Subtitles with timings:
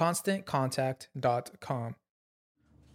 [0.00, 1.92] ConstantContact.com.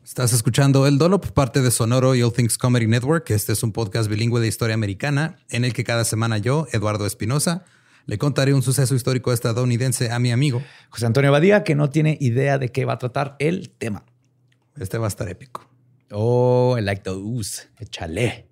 [0.04, 3.30] Estás escuchando El Dolop, parte de Sonoro y All Things Comedy Network.
[3.30, 7.06] Este es un podcast bilingüe de historia americana en el que cada semana yo, Eduardo
[7.06, 7.64] Espinosa,
[8.08, 12.18] le contaré un suceso histórico estadounidense a mi amigo José Antonio Badía, que no tiene
[12.20, 14.04] idea de qué va a tratar el tema.
[14.76, 15.70] Este va a estar épico.
[16.12, 17.68] Oh, I like those.
[17.80, 18.50] Échale.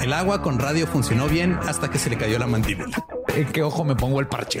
[0.00, 2.96] El agua con radio funcionó bien hasta que se le cayó la mandíbula.
[3.34, 4.60] ¿En qué ojo me pongo el parche?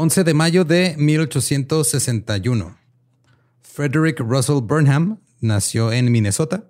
[0.00, 2.74] 11 de mayo de 1861.
[3.60, 6.64] Frederick Russell Burnham nació en Minnesota.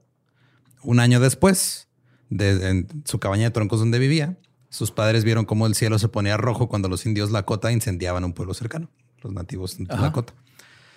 [0.83, 1.87] Un año después,
[2.29, 4.37] de, en su cabaña de troncos donde vivía,
[4.69, 8.33] sus padres vieron cómo el cielo se ponía rojo cuando los indios Lakota incendiaban un
[8.33, 8.91] pueblo cercano,
[9.23, 10.35] los nativos de Lakota.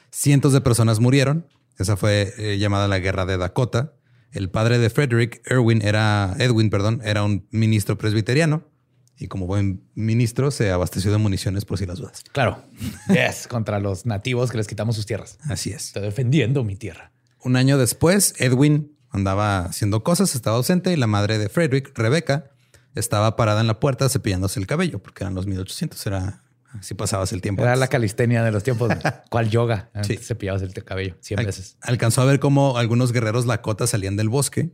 [0.10, 1.46] Cientos de personas murieron.
[1.78, 3.94] Esa fue eh, llamada la Guerra de Dakota.
[4.32, 8.73] El padre de Frederick, Erwin, era, Edwin, perdón, era un ministro presbiteriano
[9.18, 12.24] y como buen ministro se abasteció de municiones por si las dudas.
[12.32, 12.64] Claro.
[13.10, 15.38] Yes, contra los nativos que les quitamos sus tierras.
[15.50, 15.86] Así es.
[15.88, 17.12] Estoy defendiendo mi tierra.
[17.44, 22.52] Un año después, Edwin andaba haciendo cosas, estaba ausente y la madre de Frederick, Rebecca,
[22.96, 26.06] estaba parada en la puerta cepillándose el cabello porque eran los 1800.
[26.08, 26.44] Era
[26.80, 27.62] así pasabas el tiempo.
[27.62, 27.80] Era antes.
[27.82, 28.92] la calistenia de los tiempos.
[29.30, 29.92] ¿Cuál yoga?
[30.04, 30.18] Sí.
[30.18, 31.78] Cepillabas el cabello 100 Al- veces.
[31.82, 34.72] Alcanzó a ver cómo algunos guerreros Lakota salían del bosque,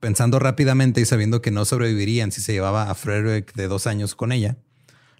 [0.00, 4.14] pensando rápidamente y sabiendo que no sobrevivirían si se llevaba a Frederick de dos años
[4.14, 4.56] con ella.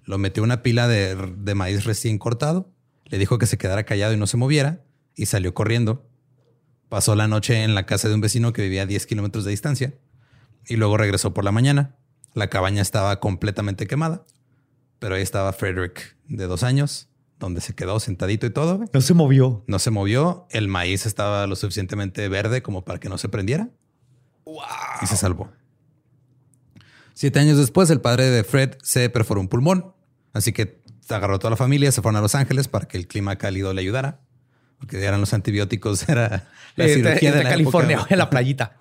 [0.05, 2.73] Lo metió una pila de, de maíz recién cortado,
[3.05, 6.09] le dijo que se quedara callado y no se moviera, y salió corriendo.
[6.89, 9.51] Pasó la noche en la casa de un vecino que vivía a 10 kilómetros de
[9.51, 9.95] distancia,
[10.67, 11.97] y luego regresó por la mañana.
[12.35, 14.25] La cabaña estaba completamente quemada,
[14.99, 17.09] pero ahí estaba Frederick de dos años,
[17.39, 18.85] donde se quedó sentadito y todo.
[18.93, 19.65] No se movió.
[19.67, 20.47] No se movió.
[20.51, 23.71] El maíz estaba lo suficientemente verde como para que no se prendiera.
[25.03, 25.51] Y se salvó.
[27.15, 29.93] Siete años después, el padre de Fred se perforó un pulmón.
[30.33, 33.07] Así que agarró a toda la familia, se fueron a Los Ángeles para que el
[33.07, 34.21] clima cálido le ayudara.
[34.79, 38.09] Porque eran los antibióticos, era la Eh, cirugía de, de la California, época.
[38.15, 38.77] en la playita.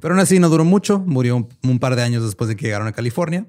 [0.00, 0.98] Pero aún así no duró mucho.
[1.00, 3.46] Murió un, un par de años después de que llegaron a California.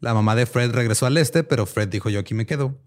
[0.00, 2.78] La mamá de Fred regresó al este, pero Fred dijo yo aquí me quedo.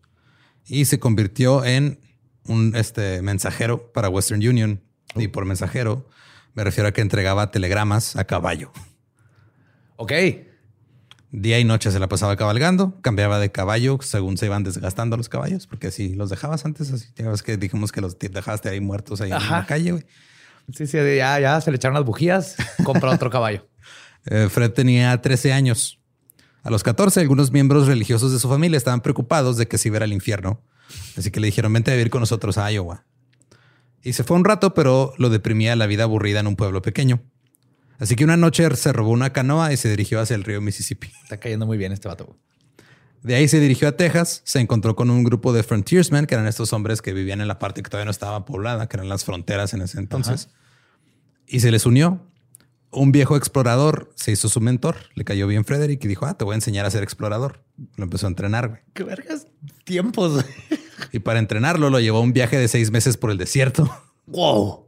[0.66, 2.00] Y se convirtió en
[2.46, 4.82] un este, mensajero para Western Union.
[5.16, 6.08] Y por mensajero
[6.54, 8.72] me refiero a que entregaba telegramas a caballo.
[9.96, 10.14] Ok.
[11.32, 15.30] Día y noche se la pasaba cabalgando, cambiaba de caballo según se iban desgastando los
[15.30, 18.82] caballos, porque si los dejabas antes, así, ya ves que dijimos que los dejaste ahí
[18.82, 20.06] muertos ahí en la calle, güey.
[20.74, 23.68] Sí, sí, ya, ya se le echaron las bujías, compra otro caballo.
[24.26, 26.00] Eh, Fred tenía 13 años.
[26.64, 29.98] A los 14, algunos miembros religiosos de su familia estaban preocupados de que se iba
[30.00, 30.62] al infierno.
[31.18, 33.06] Así que le dijeron, vente a vivir con nosotros a Iowa.
[34.04, 37.22] Y se fue un rato, pero lo deprimía la vida aburrida en un pueblo pequeño.
[38.00, 41.12] Así que una noche se robó una canoa y se dirigió hacia el río Mississippi.
[41.24, 42.36] Está cayendo muy bien este vato.
[43.22, 46.48] De ahí se dirigió a Texas, se encontró con un grupo de frontiersmen, que eran
[46.48, 49.24] estos hombres que vivían en la parte que todavía no estaba poblada, que eran las
[49.24, 50.50] fronteras en ese entonces.
[51.46, 52.26] Y se les unió.
[52.90, 56.44] Un viejo explorador se hizo su mentor, le cayó bien Frederick y dijo, ah, te
[56.44, 57.64] voy a enseñar a ser explorador.
[57.96, 58.82] Lo empezó a entrenar, güey.
[58.94, 59.48] Qué vergas
[59.86, 60.44] tiempos.
[61.12, 63.90] Y para entrenarlo lo llevó a un viaje de seis meses por el desierto.
[64.28, 64.88] Wow.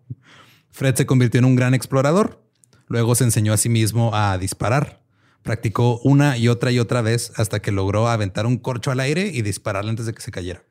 [0.71, 2.42] Fred se convirtió en un gran explorador.
[2.88, 5.01] Luego se enseñó a sí mismo a disparar.
[5.42, 9.27] Practicó una y otra y otra vez hasta que logró aventar un corcho al aire
[9.27, 10.63] y dispararle antes de que se cayera.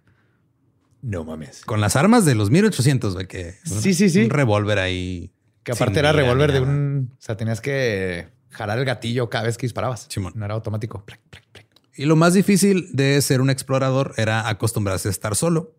[1.03, 1.65] No mames.
[1.67, 4.23] Con las armas de los 1800, güey, que Sí, sí, sí.
[4.23, 5.33] un revólver ahí.
[5.65, 7.11] Que aparte era revólver de un...
[7.13, 10.07] O sea, tenías que jalar el gatillo cada vez que disparabas.
[10.09, 10.33] Simón.
[10.37, 11.05] No era automático.
[11.05, 11.62] Plac, plac, plac.
[11.95, 15.77] Y lo más difícil de ser un explorador era acostumbrarse a estar solo.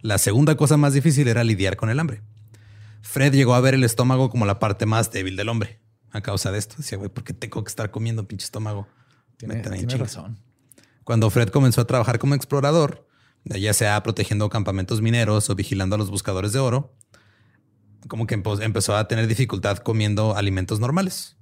[0.00, 2.22] La segunda cosa más difícil era lidiar con el hambre.
[3.02, 5.80] Fred llegó a ver el estómago como la parte más débil del hombre.
[6.12, 8.88] A causa de esto, decía, güey, ¿por qué tengo que estar comiendo pinche estómago?
[9.36, 9.62] Tiene,
[9.96, 10.38] razón.
[11.04, 13.06] Cuando Fred comenzó a trabajar como explorador,
[13.44, 16.94] ya sea protegiendo campamentos mineros o vigilando a los buscadores de oro,
[18.08, 21.36] como que empezó a tener dificultad comiendo alimentos normales.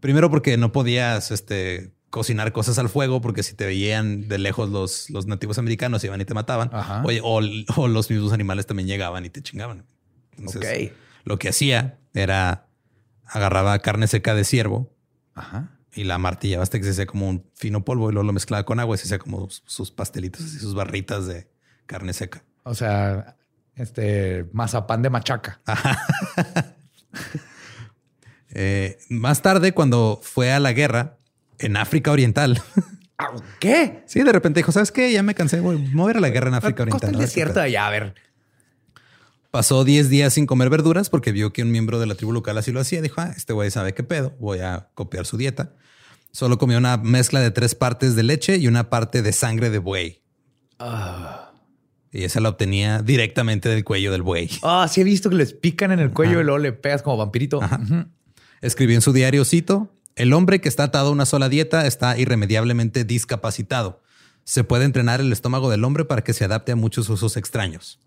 [0.00, 4.68] Primero porque no podías este, cocinar cosas al fuego, porque si te veían de lejos
[4.68, 6.70] los, los nativos americanos iban y te mataban.
[7.04, 7.40] Oye, o,
[7.76, 9.86] o los mismos animales también llegaban y te chingaban.
[10.36, 10.96] Entonces, Ok.
[11.24, 12.66] Lo que hacía era
[13.24, 14.94] agarraba carne seca de ciervo
[15.34, 15.70] Ajá.
[15.94, 18.64] y la martillaba hasta que se hacía como un fino polvo y luego lo mezclaba
[18.66, 21.48] con agua y se hacía como sus pastelitos y sus barritas de
[21.86, 22.44] carne seca.
[22.64, 23.36] O sea,
[23.74, 25.62] este mazapán de machaca.
[28.54, 31.16] Eh, más tarde, cuando fue a la guerra
[31.62, 32.60] en África Oriental,
[33.60, 34.02] ¿Qué?
[34.06, 35.12] sí, de repente dijo, ¿sabes qué?
[35.12, 37.14] Ya me cansé, voy a ir a la guerra en África Costa Oriental.
[37.14, 37.62] el desierto pedo".
[37.62, 38.14] de allá, a ver.
[39.50, 42.56] Pasó 10 días sin comer verduras porque vio que un miembro de la tribu local
[42.56, 43.02] así lo hacía.
[43.02, 45.74] Dijo, ah, este güey sabe qué pedo, voy a copiar su dieta.
[46.30, 49.78] Solo comió una mezcla de tres partes de leche y una parte de sangre de
[49.78, 50.22] buey.
[52.10, 54.48] Y esa la obtenía directamente del cuello del buey.
[54.62, 57.18] Ah, sí he visto que les pican en el cuello y luego le pegas como
[57.18, 57.60] vampirito.
[58.62, 62.18] Escribió en su diario, cito, el hombre que está atado a una sola dieta está
[62.18, 64.02] irremediablemente discapacitado.
[64.44, 68.00] Se puede entrenar el estómago del hombre para que se adapte a muchos usos extraños.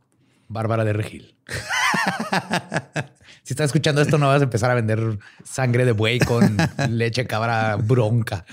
[0.48, 1.36] Bárbara de Regil.
[3.44, 6.58] si estás escuchando esto, no vas a empezar a vender sangre de buey con
[6.90, 8.46] leche cabra bronca.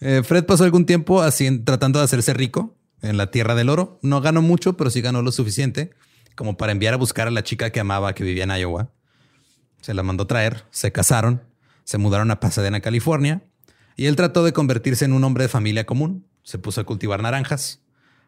[0.00, 3.98] Eh, Fred pasó algún tiempo así, tratando de hacerse rico en la tierra del oro.
[4.02, 5.90] No ganó mucho, pero sí ganó lo suficiente
[6.34, 8.90] como para enviar a buscar a la chica que amaba que vivía en Iowa.
[9.80, 11.42] Se la mandó traer, se casaron,
[11.84, 13.42] se mudaron a Pasadena, California,
[13.96, 16.26] y él trató de convertirse en un hombre de familia común.
[16.42, 17.82] Se puso a cultivar naranjas,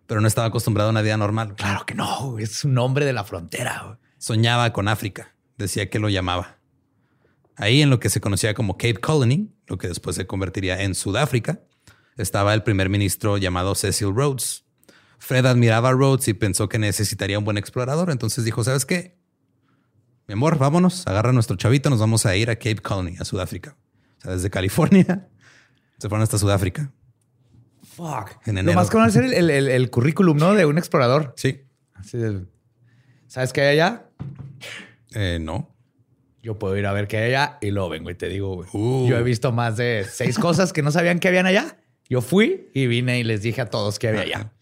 [0.07, 1.55] pero no estaba acostumbrado a una vida normal.
[1.57, 3.99] Claro que no, es un hombre de la frontera.
[4.19, 6.59] Soñaba con África, decía que lo llamaba.
[7.57, 10.95] Ahí en lo que se conocía como Cape Colony, lo que después se convertiría en
[10.95, 11.61] Sudáfrica,
[12.17, 14.65] estaba el primer ministro llamado Cecil Rhodes.
[15.19, 19.14] Fred admiraba a Rhodes y pensó que necesitaría un buen explorador, entonces dijo, ¿sabes qué?
[20.27, 23.25] Mi amor, vámonos, agarra a nuestro chavito, nos vamos a ir a Cape Colony, a
[23.25, 23.77] Sudáfrica.
[24.19, 25.29] O sea, desde California
[25.99, 26.91] se fueron hasta Sudáfrica.
[27.97, 28.31] Fuck.
[28.47, 28.77] En Lo enero.
[28.79, 30.55] más conocer el, el, el- el currículum, ¿no?
[30.55, 31.35] De un explorador.
[31.37, 31.63] Sí.
[31.95, 32.45] Así de,
[33.29, 34.07] ¿Sabes qué hay allá?
[35.15, 35.71] Eh, no.
[36.43, 38.69] Yo puedo ir a ver qué hay allá y luego vengo y te digo, güey.
[38.73, 39.07] Uh.
[39.09, 41.79] Yo he visto más de seis cosas que no sabían que habían allá.
[42.09, 44.53] Yo fui y vine y les dije a todos que había allá.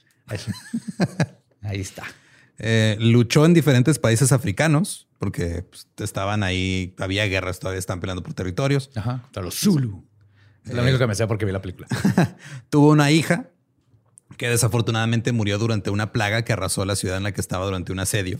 [1.62, 2.04] Ahí está.
[2.58, 8.22] Eh, luchó en diferentes países africanos porque pues, estaban ahí, había guerras, todavía están peleando
[8.22, 8.90] por territorios.
[8.94, 9.22] Ajá.
[9.22, 10.04] Contra los Zulu.
[10.64, 11.88] Es lo único que me sé porque vi la película.
[12.70, 13.50] Tuvo una hija
[14.36, 17.92] que desafortunadamente murió durante una plaga que arrasó la ciudad en la que estaba durante
[17.92, 18.38] un asedio.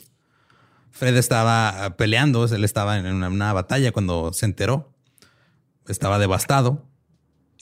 [0.90, 4.92] Fred estaba ah, peleando, él estaba en una, una batalla cuando se enteró.
[5.88, 6.86] Estaba devastado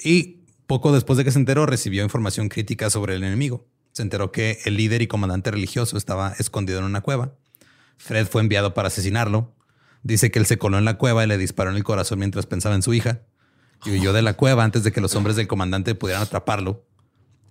[0.03, 3.67] y poco después de que se enteró recibió información crítica sobre el enemigo.
[3.93, 7.35] Se enteró que el líder y comandante religioso estaba escondido en una cueva.
[7.97, 9.55] Fred fue enviado para asesinarlo.
[10.03, 12.47] Dice que él se coló en la cueva y le disparó en el corazón mientras
[12.47, 13.23] pensaba en su hija.
[13.85, 16.87] Y huyó de la cueva antes de que los hombres del comandante pudieran atraparlo.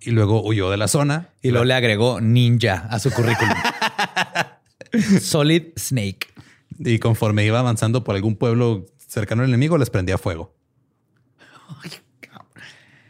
[0.01, 1.29] Y luego huyó de la zona.
[1.41, 3.55] Y luego le agregó ninja a su currículum.
[5.22, 6.27] Solid Snake.
[6.79, 10.55] Y conforme iba avanzando por algún pueblo cercano al enemigo, les prendía fuego.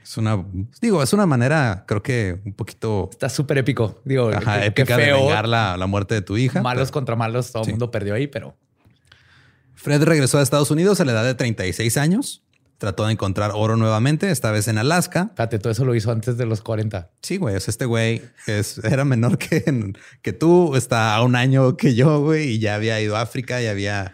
[0.10, 0.44] Es una,
[0.82, 4.02] digo, es una manera, creo que un poquito Está súper épico.
[4.06, 6.64] Digo, ajá, qué- épica de vengar la, la muerte de tu hija.
[6.64, 7.72] Malos pero contra malos, todo el Sí.
[7.74, 8.58] mundo perdió ahí, pero
[9.76, 12.42] Fred regresó a Estados Unidos a la edad de 36 años.
[12.80, 15.28] Trató de encontrar oro nuevamente, esta vez en Alaska.
[15.30, 17.12] espérate, todo eso lo hizo antes de los 40.
[17.22, 17.56] Sí, güey.
[17.56, 21.94] O sea, este güey es, era menor que, que tú, está a un año que
[21.94, 24.14] yo, güey, y ya había ido a África y había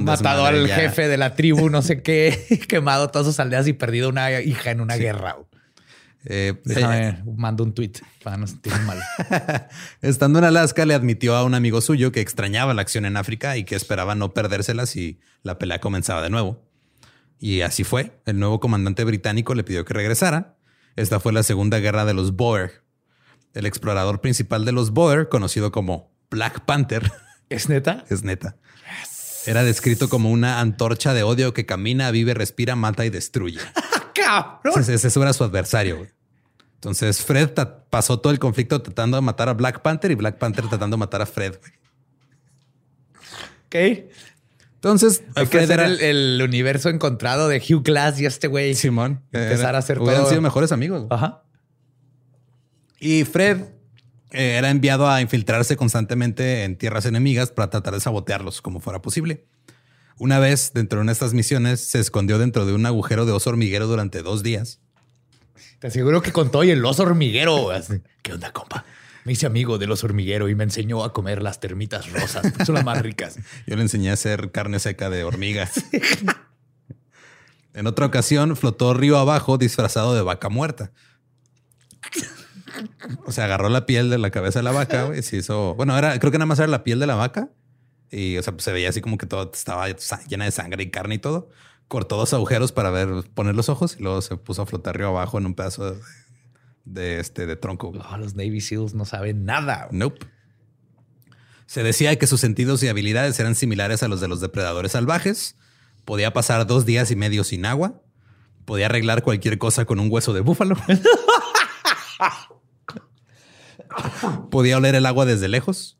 [0.00, 0.76] Matado al ya.
[0.76, 4.70] jefe de la tribu, no sé qué, quemado todas sus aldeas y perdido una hija
[4.70, 5.36] en una guerra.
[6.28, 7.92] Eh, Déjame, mando un tweet
[8.24, 9.00] para no sentirme mal.
[10.02, 13.56] Estando en Alaska, le admitió a un amigo suyo que extrañaba la acción en África
[13.56, 16.64] y que esperaba no perdérsela si la pelea comenzaba de nuevo.
[17.38, 18.18] Y así fue.
[18.26, 20.56] El nuevo comandante británico le pidió que regresara.
[20.96, 22.82] Esta fue la segunda guerra de los Boer.
[23.54, 27.12] El explorador principal de los Boer, conocido como Black Panther,
[27.48, 28.04] ¿Es neta?
[28.08, 28.56] es neta.
[29.46, 33.60] Era descrito como una antorcha de odio que camina, vive, respira, mata y destruye.
[34.14, 34.74] ¡Cabrón!
[34.80, 35.98] Ese, ese era su adversario.
[35.98, 36.10] güey.
[36.74, 37.50] Entonces Fred
[37.90, 40.98] pasó todo el conflicto tratando de matar a Black Panther y Black Panther tratando de
[40.98, 41.54] matar a Fred.
[41.58, 41.72] güey.
[43.66, 44.10] Ok.
[44.74, 48.74] Entonces Hay que Fred era el, el universo encontrado de Hugh Glass y este güey.
[48.74, 49.22] Simón.
[49.32, 50.28] Empezar Era- a hacer hubieran todo.
[50.30, 51.04] sido mejores amigos.
[51.06, 51.08] güey.
[51.18, 51.42] Ajá.
[53.00, 53.62] Y Fred
[54.32, 59.02] eh, era enviado a infiltrarse constantemente en tierras enemigas para tratar de sabotearlos como fuera
[59.02, 59.44] posible.
[60.18, 63.32] Una vez dentro de una de estas misiones se escondió dentro de un agujero de
[63.32, 64.80] oso hormiguero durante dos días.
[65.78, 67.68] Te aseguro que contó y el oso hormiguero.
[68.22, 68.84] ¿Qué onda, compa?
[69.24, 72.46] Me hice amigo del oso hormiguero y me enseñó a comer las termitas rosas.
[72.64, 73.36] Son las más ricas.
[73.66, 75.84] Yo le enseñé a hacer carne seca de hormigas.
[77.74, 80.92] en otra ocasión flotó río abajo disfrazado de vaca muerta.
[83.24, 85.74] O sea, agarró la piel de la cabeza de la vaca güey, y se hizo.
[85.74, 87.50] Bueno, era, creo que nada más era la piel de la vaca.
[88.10, 89.88] Y o sea, pues, se veía así como que todo estaba
[90.28, 91.48] llena de sangre y carne y todo.
[91.88, 95.08] Cortó dos agujeros para ver, poner los ojos y luego se puso a flotar río
[95.08, 96.00] abajo en un pedazo de,
[96.84, 97.92] de este de tronco.
[98.10, 99.88] Oh, los Navy SEALs no saben nada.
[99.90, 100.26] Nope.
[101.66, 105.56] Se decía que sus sentidos y habilidades eran similares a los de los depredadores salvajes.
[106.04, 108.00] Podía pasar dos días y medio sin agua.
[108.64, 110.76] Podía arreglar cualquier cosa con un hueso de búfalo.
[114.50, 115.98] Podía oler el agua desde lejos.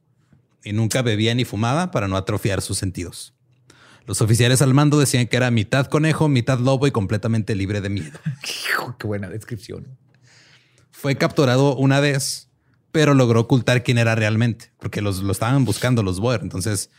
[0.64, 3.34] Y nunca bebía ni fumaba para no atrofiar sus sentidos.
[4.04, 7.88] Los oficiales al mando decían que era mitad conejo, mitad lobo y completamente libre de
[7.88, 8.18] miedo.
[8.98, 9.86] Qué buena descripción.
[10.90, 12.48] Fue capturado una vez,
[12.92, 16.40] pero logró ocultar quién era realmente, porque los, lo estaban buscando los Boer.
[16.42, 16.90] Entonces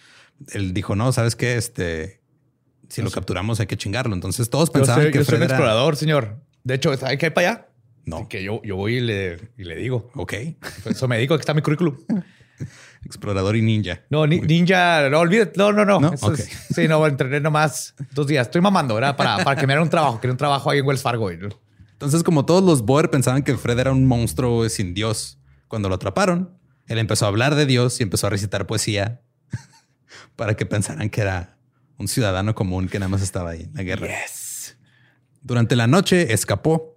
[0.52, 1.56] él dijo: No, sabes qué?
[1.58, 2.22] Este,
[2.90, 4.14] si lo capturamos, hay que chingarlo.
[4.16, 6.38] Entonces todos Yo pensaban soy, que yo soy un era- explorador, señor.
[6.64, 7.68] De hecho, ¿sabe qué hay para allá?
[8.08, 8.28] No.
[8.28, 10.10] Que yo, yo voy y le, y le digo.
[10.16, 10.34] Ok,
[10.86, 11.96] Eso me digo que está mi currículum.
[13.06, 14.02] explorador y ninja.
[14.10, 15.54] No, ni- ninja, no olvídate.
[15.58, 16.00] No, no, no.
[16.00, 16.14] ¿No?
[16.14, 16.40] Eso Ok.
[16.40, 18.48] es- sí, no, entrené nomás dos días.
[18.48, 19.16] Estoy mamando, ¿verdad?
[19.16, 20.20] Para, para que me hagan un trabajo.
[20.20, 21.30] Quería un trabajo ahí en Wells Fargo.
[21.30, 25.96] Entonces, como todos los Boer pensaban que Fred era un monstruo sin Dios, cuando lo
[25.96, 29.22] atraparon, él empezó a hablar de Dios y empezó a recitar poesía
[30.36, 31.58] para que pensaran que era
[31.98, 34.08] un ciudadano común que nada más estaba ahí en la guerra.
[35.42, 36.97] Durante la noche escapó.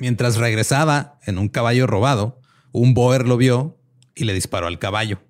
[0.00, 2.40] Mientras regresaba en un caballo robado,
[2.72, 3.78] un Boer lo vio
[4.14, 5.20] y le disparó al caballo.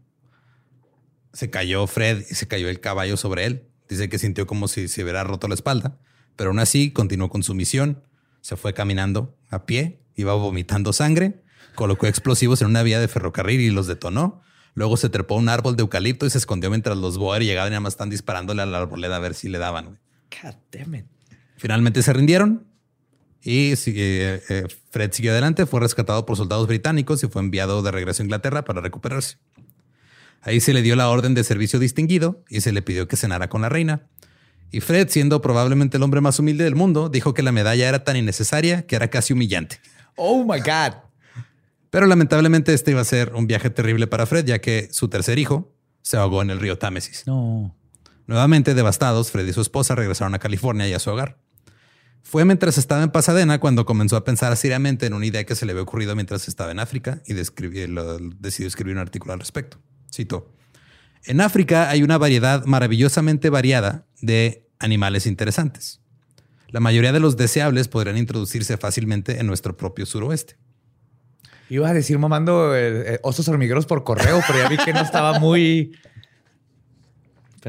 [1.32, 3.68] Se cayó Fred y se cayó el caballo sobre él.
[3.88, 5.98] Dice que sintió como si se hubiera roto la espalda,
[6.37, 8.02] pero aún así continuó con su misión.
[8.40, 11.42] Se fue caminando a pie, iba vomitando sangre,
[11.75, 14.42] colocó explosivos en una vía de ferrocarril y los detonó.
[14.75, 17.70] Luego se trepó a un árbol de eucalipto y se escondió mientras los Boer llegaban
[17.70, 19.98] y nada más están disparándole a la arboleda a ver si le daban.
[20.42, 21.06] God damn it.
[21.56, 22.67] Finalmente se rindieron
[23.42, 27.90] y sigue- eh, Fred siguió adelante, fue rescatado por soldados británicos y fue enviado de
[27.90, 29.37] regreso a Inglaterra para recuperarse.
[30.42, 33.49] Ahí se le dio la orden de servicio distinguido y se le pidió que cenara
[33.49, 34.07] con la reina.
[34.71, 38.04] Y Fred, siendo probablemente el hombre más humilde del mundo, dijo que la medalla era
[38.04, 39.80] tan innecesaria que era casi humillante.
[40.16, 40.95] Oh my God.
[41.90, 45.38] Pero lamentablemente este iba a ser un viaje terrible para Fred, ya que su tercer
[45.38, 47.25] hijo se ahogó en el río Támesis.
[47.26, 47.75] No.
[48.26, 51.38] Nuevamente devastados, Fred y su esposa regresaron a California y a su hogar.
[52.22, 55.64] Fue mientras estaba en Pasadena cuando comenzó a pensar seriamente en una idea que se
[55.64, 57.32] le había ocurrido mientras estaba en África y
[57.87, 59.78] lo- decidió escribir un artículo al respecto.
[60.12, 60.52] Cito.
[61.25, 66.00] En África hay una variedad maravillosamente variada de animales interesantes.
[66.68, 70.56] La mayoría de los deseables podrían introducirse fácilmente en nuestro propio suroeste.
[71.70, 75.00] Iba a decir mamando eh, eh, osos hormigueros por correo, pero ya vi que no
[75.00, 75.92] estaba muy.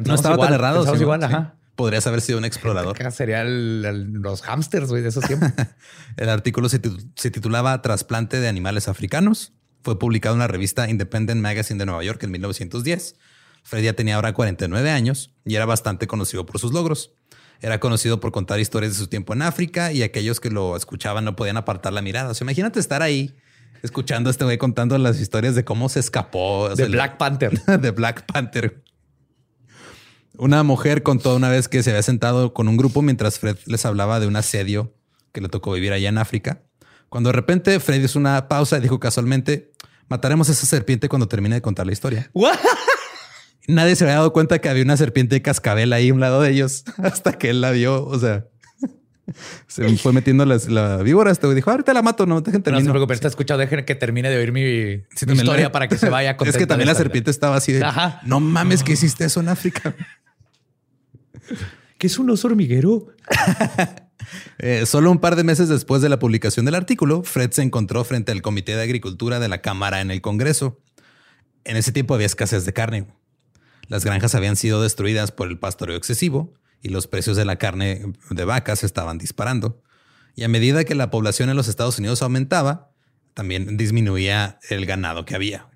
[0.05, 0.77] No estaba igual, tan errado.
[0.79, 1.25] pensamos igual, sí.
[1.25, 1.55] ajá.
[1.79, 2.97] Podrías haber sido un explorador.
[3.11, 5.49] Sería el- el- los hamsters, güey, de esos tiempos.
[6.17, 9.53] El artículo se, titu- se titulaba Trasplante de animales africanos.
[9.81, 13.15] Fue publicado en la revista Independent Magazine de Nueva York en 1910.
[13.63, 17.13] Fred ya tenía ahora 49 años y era bastante conocido por sus logros.
[17.61, 21.23] Era conocido por contar historias de su tiempo en África y aquellos que lo escuchaban
[21.23, 22.31] no podían apartar la mirada.
[22.31, 23.35] O sea, imagínate estar ahí
[23.83, 26.59] escuchando a este güey contando las historias de cómo se escapó.
[26.63, 27.57] o De sea, el- Black Panther.
[27.79, 28.83] de Black Panther.
[30.39, 33.85] Una mujer contó una vez que se había sentado con un grupo mientras Fred les
[33.85, 34.93] hablaba de un asedio
[35.33, 36.61] que le tocó vivir allá en África.
[37.09, 39.71] Cuando de repente Fred hizo una pausa y dijo casualmente,
[40.07, 42.29] mataremos a esa serpiente cuando termine de contar la historia.
[42.33, 42.57] What?
[43.67, 46.41] Nadie se había dado cuenta que había una serpiente de cascabel ahí a un lado
[46.41, 48.05] de ellos hasta que él la vio.
[48.05, 48.45] O sea,
[49.67, 51.31] se fue metiendo las- la, víbora.
[51.31, 52.85] Este güey dijo, ahorita la mato, no dejen No terminar.
[52.85, 53.59] se preocupen, está escuchado.
[53.59, 55.03] Dejen que termine de oír mi,
[55.33, 58.21] historia la- para que se vaya Es que también la serpiente estaba así de, Ajá.
[58.23, 59.93] no mames que hiciste eso en África.
[61.97, 63.07] ¿Qué es un oso hormiguero?
[64.59, 68.03] Eh, solo un par de meses después de la publicación del artículo, Fred se encontró
[68.03, 70.81] frente al Comité de Agricultura de la Cámara en el Congreso.
[71.63, 73.07] En ese tiempo había escasez de carne.
[73.87, 78.13] Las granjas habían sido destruidas por el pastoreo excesivo y los precios de la carne
[78.29, 79.81] de vacas estaban disparando.
[80.35, 82.91] Y a medida que la población en los Estados Unidos aumentaba,
[83.33, 85.68] también disminuía el ganado que había.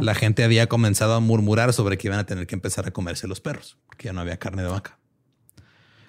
[0.00, 3.26] La gente había comenzado a murmurar sobre que iban a tener que empezar a comerse
[3.26, 4.98] los perros, porque ya no había carne de vaca.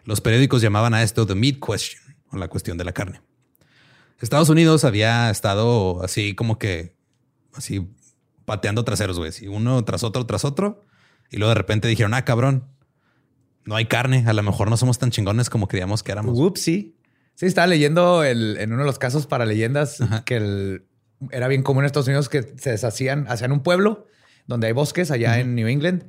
[0.03, 3.21] Los periódicos llamaban a esto The Meat Question, o la cuestión de la carne.
[4.21, 6.95] Estados Unidos había estado así como que,
[7.53, 7.87] así
[8.45, 10.83] pateando traseros, güey, uno tras otro, tras otro.
[11.29, 12.65] Y luego de repente dijeron, ah, cabrón,
[13.65, 16.39] no hay carne, a lo mejor no somos tan chingones como creíamos que éramos.
[16.39, 16.95] Ups, sí.
[17.35, 20.85] Sí, estaba leyendo el- en uno de los casos para leyendas que el-
[21.31, 24.07] era bien común en Estados Unidos que se deshacían, hacían un pueblo
[24.45, 26.05] donde hay bosques allá en New England.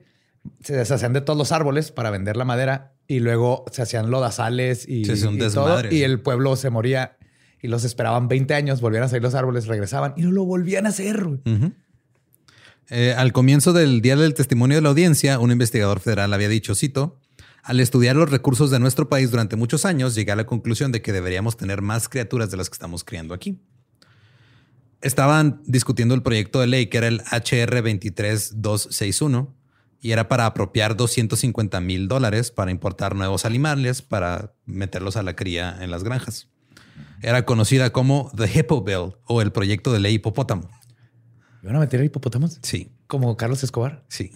[0.62, 4.88] Se deshacían de todos los árboles para vender la madera y luego se hacían lodazales
[4.88, 5.90] y, Sí, y todo.
[5.90, 7.16] Y el pueblo se moría
[7.60, 10.86] y los esperaban 20 años, volvían a salir los árboles, regresaban y no lo volvían
[10.86, 11.26] a hacer.
[12.90, 16.74] Eh, al comienzo del día del testimonio de la audiencia, un investigador federal había dicho,
[16.74, 17.18] cito,
[17.62, 21.02] al estudiar los recursos de nuestro país durante muchos años, llegué a la conclusión de
[21.02, 23.60] que deberíamos tener más criaturas de las que estamos criando aquí.
[25.00, 29.54] Estaban discutiendo el proyecto de ley que era el HR 23261
[30.00, 35.34] y era para apropiar 250 mil dólares para importar nuevos animales para meterlos a la
[35.36, 36.48] cría en las granjas.
[37.22, 40.68] Era conocida como The Hippo Bill o el proyecto de ley hipopótamo.
[41.62, 42.58] ¿Iban a meter hipopótamos?
[42.62, 44.04] Sí, Como Carlos Escobar.
[44.08, 44.32] sí.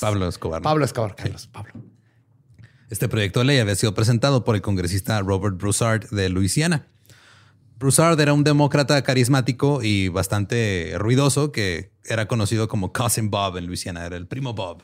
[0.00, 0.60] Pablo Escobar.
[0.60, 0.64] ¿no?
[0.64, 1.72] Pablo Escobar, Carlos, Pablo.
[2.90, 6.88] Este proyecto de ley había sido presentado por el congresista Robert Broussard de Luisiana.
[7.80, 13.66] Broussard era un demócrata carismático y bastante ruidoso que era conocido como Cousin Bob en
[13.66, 14.82] Luisiana, era el primo Bob.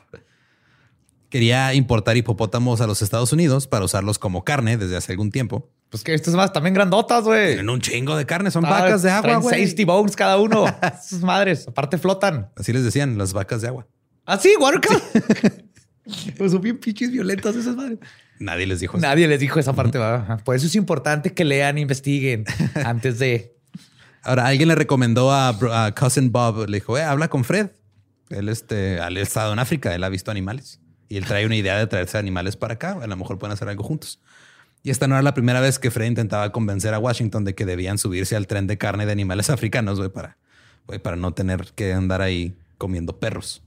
[1.29, 5.69] Quería importar hipopótamos a los Estados Unidos para usarlos como carne desde hace algún tiempo.
[5.89, 7.49] Pues que estas más también grandotas, güey.
[7.49, 9.67] Tienen un chingo de carne, son Ah, vacas de agua, güey.
[9.67, 10.65] 60 bones cada uno.
[11.07, 11.67] Sus madres.
[11.67, 12.49] Aparte flotan.
[12.55, 13.87] Así les decían, las vacas de agua.
[14.25, 14.55] ¿Ah, sí?
[14.57, 14.89] Guaruca.
[16.37, 17.99] pues son bien pinches violentas esas madres.
[18.39, 19.05] Nadie les dijo eso.
[19.05, 19.97] Nadie les dijo esa parte.
[19.97, 20.43] ¿verdad?
[20.43, 22.45] Por eso es importante que lean e investiguen
[22.85, 23.55] antes de...
[24.23, 27.69] Ahora, alguien le recomendó a, Cousin Bob, le dijo, eh, habla con Fred.
[28.29, 30.81] Él, este, él ha estado en África, él ha visto animales.
[31.07, 32.97] Y él trae una idea de traerse animales para acá.
[33.01, 34.19] A lo mejor pueden hacer algo juntos.
[34.83, 37.65] Y esta no era la primera vez que Fred intentaba convencer a Washington de que
[37.65, 40.37] debían subirse al tren de carne de animales africanos, güey, para,
[41.01, 43.63] para no tener que andar ahí comiendo perros.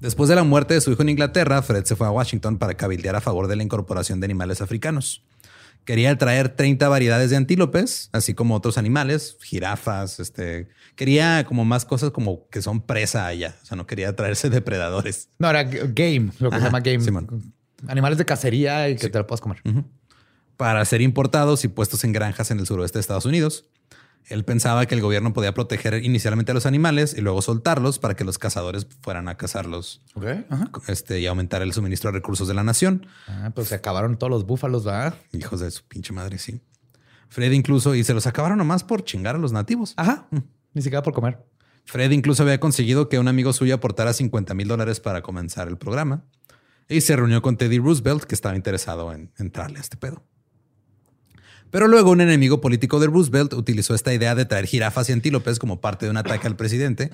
[0.00, 2.74] Después de la muerte de su hijo en Inglaterra, Fred se fue a Washington para
[2.74, 5.22] cabildear a favor de la incorporación de animales africanos.
[5.84, 11.84] Quería traer 30 variedades de antílopes, así como otros animales, jirafas, este, quería como más
[11.84, 15.28] cosas como que son presa allá, o sea, no quería traerse depredadores.
[15.38, 17.00] No, era game, lo que se llama game.
[17.00, 17.52] Simón.
[17.86, 19.62] Animales de cacería y que te lo puedas comer.
[20.56, 23.66] para ser importados y puestos en granjas en el suroeste de Estados Unidos.
[24.26, 28.14] Él pensaba que el gobierno podía proteger inicialmente a los animales y luego soltarlos para
[28.14, 30.02] que los cazadores fueran a cazarlos.
[30.48, 30.70] Ajá.
[30.86, 33.06] este, y aumentar el suministro de recursos de la nación.
[33.26, 35.14] Ah, pues se acabaron todos los búfalos, ¿verdad?
[35.32, 36.60] Hijos de su pinche madre, sí.
[37.28, 39.94] Fred incluso, y se los acabaron nomás por chingar a los nativos.
[39.96, 40.28] Ajá.
[40.74, 41.38] Ni siquiera por comer.
[41.84, 45.76] Fred incluso había conseguido que un amigo suyo aportara 50 mil dólares para comenzar el
[45.76, 46.24] programa
[46.88, 50.24] y se reunió con Teddy Roosevelt, que estaba interesado en entrarle a este pedo.
[51.70, 55.58] Pero luego un enemigo político de Roosevelt utilizó esta idea de traer jirafas y antílopes
[55.58, 57.10] como parte de un ataque al presidente.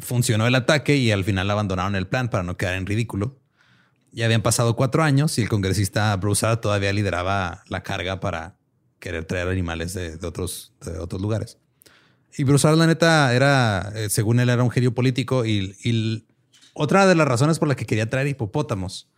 [0.00, 3.38] Funcionó el ataque y al final abandonaron el plan para no quedar en ridículo.
[4.10, 8.56] Ya habían pasado cuatro años y el congresista Broussard todavía lideraba la carga para
[8.98, 11.58] querer traer animales de, otros, otros lugares.
[12.36, 15.44] Y Broussard, la neta, era, eh, según él, era un genio político.
[15.44, 16.24] Y, y
[16.74, 19.11] otra de las razones por la que quería traer hipopótamos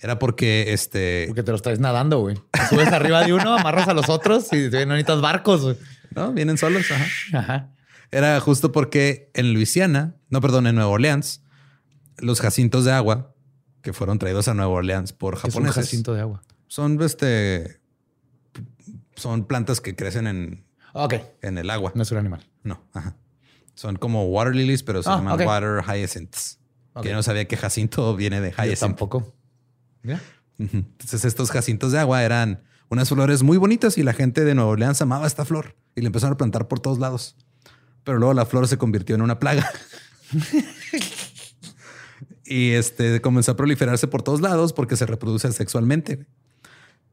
[0.00, 1.24] era porque este.
[1.28, 2.36] Porque te los traes nadando, güey.
[2.68, 5.76] Subes arriba de uno, amarras a los otros y no necesitas barcos, güey.
[6.14, 6.84] No, vienen solos.
[6.90, 7.06] Ajá.
[7.38, 7.70] Ajá.
[8.10, 11.42] Era justo porque en Luisiana, no, perdón, en Nueva Orleans,
[12.16, 13.34] los jacintos de agua,
[13.82, 15.84] que fueron traídos a Nueva Orleans por Es un japoneses.
[15.84, 16.42] jacinto de agua.
[16.68, 17.80] Son este
[19.16, 21.14] son plantas que crecen en, Ok.
[21.42, 21.92] en el agua.
[21.94, 22.46] No es un animal.
[22.62, 23.16] No, ajá.
[23.74, 26.58] Son como water lilies, pero se Ah, llaman water hyacinths.
[26.94, 27.02] Ok.
[27.02, 28.78] Que yo no sabía que jacinto viene de Yo hyacinth.
[28.80, 29.34] tampoco.
[30.58, 34.70] Entonces estos jacintos de agua eran unas flores muy bonitas y la gente de Nueva
[34.70, 37.36] Orleans amaba esta flor y le empezaron a plantar por todos lados.
[38.04, 39.70] Pero luego la flor se convirtió en una plaga.
[42.44, 46.26] y este comenzó a proliferarse por todos lados porque se reproduce sexualmente.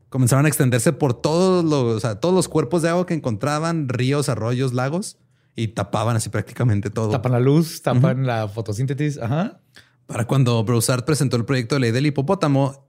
[0.10, 3.90] Comenzaron a extenderse por todos los, o sea, todos los cuerpos de agua que encontraban,
[3.90, 5.18] ríos, arroyos, lagos
[5.56, 7.10] y tapaban así prácticamente todo.
[7.10, 9.18] Tapan la luz, tapan la fotosíntesis.
[9.18, 9.60] Ajá.
[10.08, 12.88] Para cuando Broussard presentó el proyecto de ley del hipopótamo,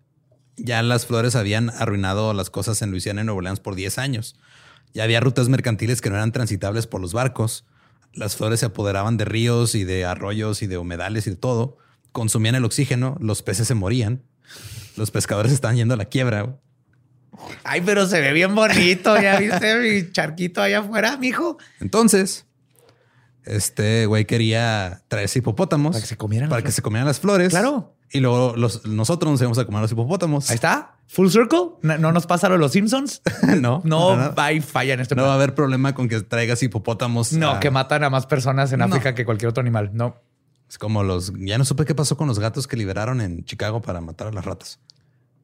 [0.57, 4.37] ya las flores habían arruinado las cosas en Luisiana y Nueva Orleans por 10 años.
[4.94, 7.66] Ya había rutas mercantiles que no eran transitables por los barcos.
[8.12, 11.79] Las flores se apoderaban de ríos y de arroyos y de humedales y de todo.
[12.12, 14.22] Consumían el oxígeno, los peces se morían.
[14.96, 16.59] Los pescadores estaban yendo a la quiebra.
[17.64, 19.20] Ay, pero se ve bien bonito.
[19.20, 21.59] ¿Ya viste mi charquito allá afuera, mijo?
[21.81, 22.46] Entonces,
[23.46, 27.20] este güey quería traerse hipopótamos Para que se comieran para las que se comieran las
[27.20, 27.50] flores.
[27.50, 27.94] Claro.
[28.12, 30.50] Y luego los, nosotros nos íbamos a comer los hipopótamos.
[30.50, 30.96] Ahí está.
[31.09, 31.70] Full circle.
[31.82, 33.22] No, no nos pasa lo de los Simpsons.
[33.61, 37.32] no, No hay falla en este No va a haber problema con que traigas hipopótamos.
[37.32, 38.85] No, a- que matan a más personas en No.
[38.87, 39.90] África que cualquier otro animal.
[39.92, 40.16] No.
[40.68, 41.32] Es como los.
[41.38, 44.32] Ya no supe qué pasó con los gatos que liberaron en Chicago para matar a
[44.32, 44.80] las ratas.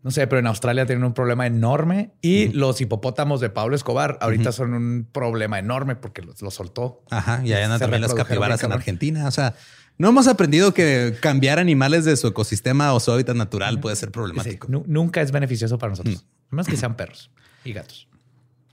[0.03, 4.19] No sé, pero en Australia tienen un problema enorme y los hipopótamos de Pablo Escobar
[4.21, 7.05] ahorita son un problema enorme porque los, los soltó.
[7.11, 7.41] Ajá.
[7.45, 8.73] Y allá andan también las capibaras en.
[8.73, 9.29] Argentina.
[9.29, 9.55] O sea,
[9.99, 14.11] no hemos aprendido que cambiar animales de su ecosistema o su hábitat natural puede ser
[14.11, 14.67] problemático.
[14.69, 16.27] Nu- nunca es beneficioso para nosotros.
[16.51, 17.31] Más que sean perros
[17.65, 18.09] y gatos.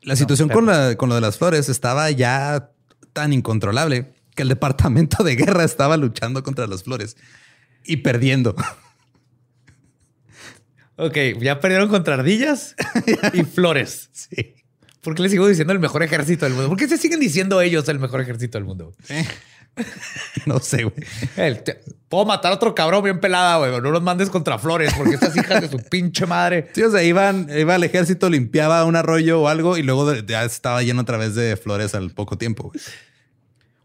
[0.01, 2.71] La situación con, la, con lo de las flores estaba ya
[3.13, 7.17] tan incontrolable que el departamento de guerra estaba luchando contra las flores
[7.85, 8.55] y perdiendo.
[10.99, 12.75] Ok, ya perdieron contra ardillas
[13.33, 14.09] y flores.
[14.11, 14.55] Sí.
[15.01, 16.69] ¿Por qué les sigo diciendo el mejor ejército del mundo?
[16.69, 18.93] ¿Por qué se siguen diciendo ellos el mejor ejército del mundo?
[20.45, 20.95] No sé, güey.
[21.37, 23.71] El- te- puedo matar a otro cabrón bien pelada, güey.
[23.81, 26.69] No los mandes contra flores porque estas hijas de su pinche madre.
[26.73, 30.43] Sí, o sea, iban, iba al ejército, limpiaba un arroyo o algo y luego ya
[30.43, 32.63] estaba lleno otra vez de flores al poco tiempo.
[32.73, 32.79] güey.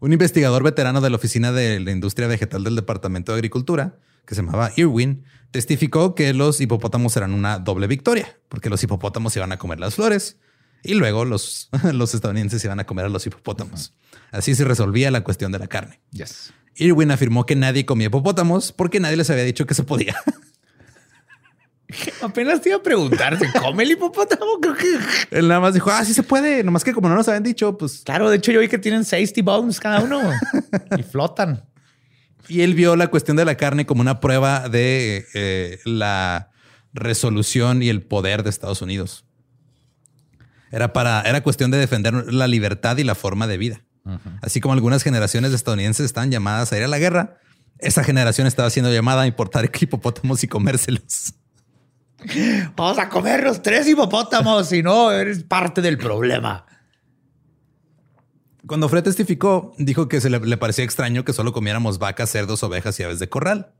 [0.01, 4.35] Un investigador veterano de la Oficina de la Industria Vegetal del Departamento de Agricultura, que
[4.35, 9.51] se llamaba Irwin, testificó que los hipopótamos eran una doble victoria, porque los hipopótamos iban
[9.51, 10.37] a comer las flores
[10.83, 13.93] y luego los, los estadounidenses iban a comer a los hipopótamos.
[14.31, 16.01] Así se resolvía la cuestión de la carne.
[16.11, 16.53] Yes.
[16.75, 20.15] Irwin afirmó que nadie comía hipopótamos porque nadie les había dicho que se podía.
[22.21, 24.57] Apenas te iba a preguntar, ¿se come el hipopótamo?
[24.61, 24.97] Creo que...
[25.31, 26.63] Él nada más dijo, ah, sí se puede.
[26.63, 29.05] Nomás que como no nos habían dicho, pues Claro, de hecho yo vi que tienen
[29.05, 30.21] 60 bones cada uno
[30.97, 31.63] y flotan.
[32.47, 36.51] Y él vio la cuestión de la carne como una prueba de eh, la
[36.93, 39.25] resolución y el poder de Estados Unidos.
[40.71, 43.81] Era para, era cuestión de defender la libertad y la forma de vida.
[44.41, 47.39] Así como algunas generaciones de estadounidenses estaban llamadas a ir a la guerra,
[47.79, 51.33] esa generación estaba siendo llamada a importar hipopótamos y comérselos.
[52.75, 56.65] Vamos a comer los tres hipopótamos, si no, eres parte del problema.
[58.67, 62.63] Cuando Fred testificó, dijo que se le, le parecía extraño que solo comiéramos vacas, cerdos,
[62.63, 63.71] ovejas y aves de corral.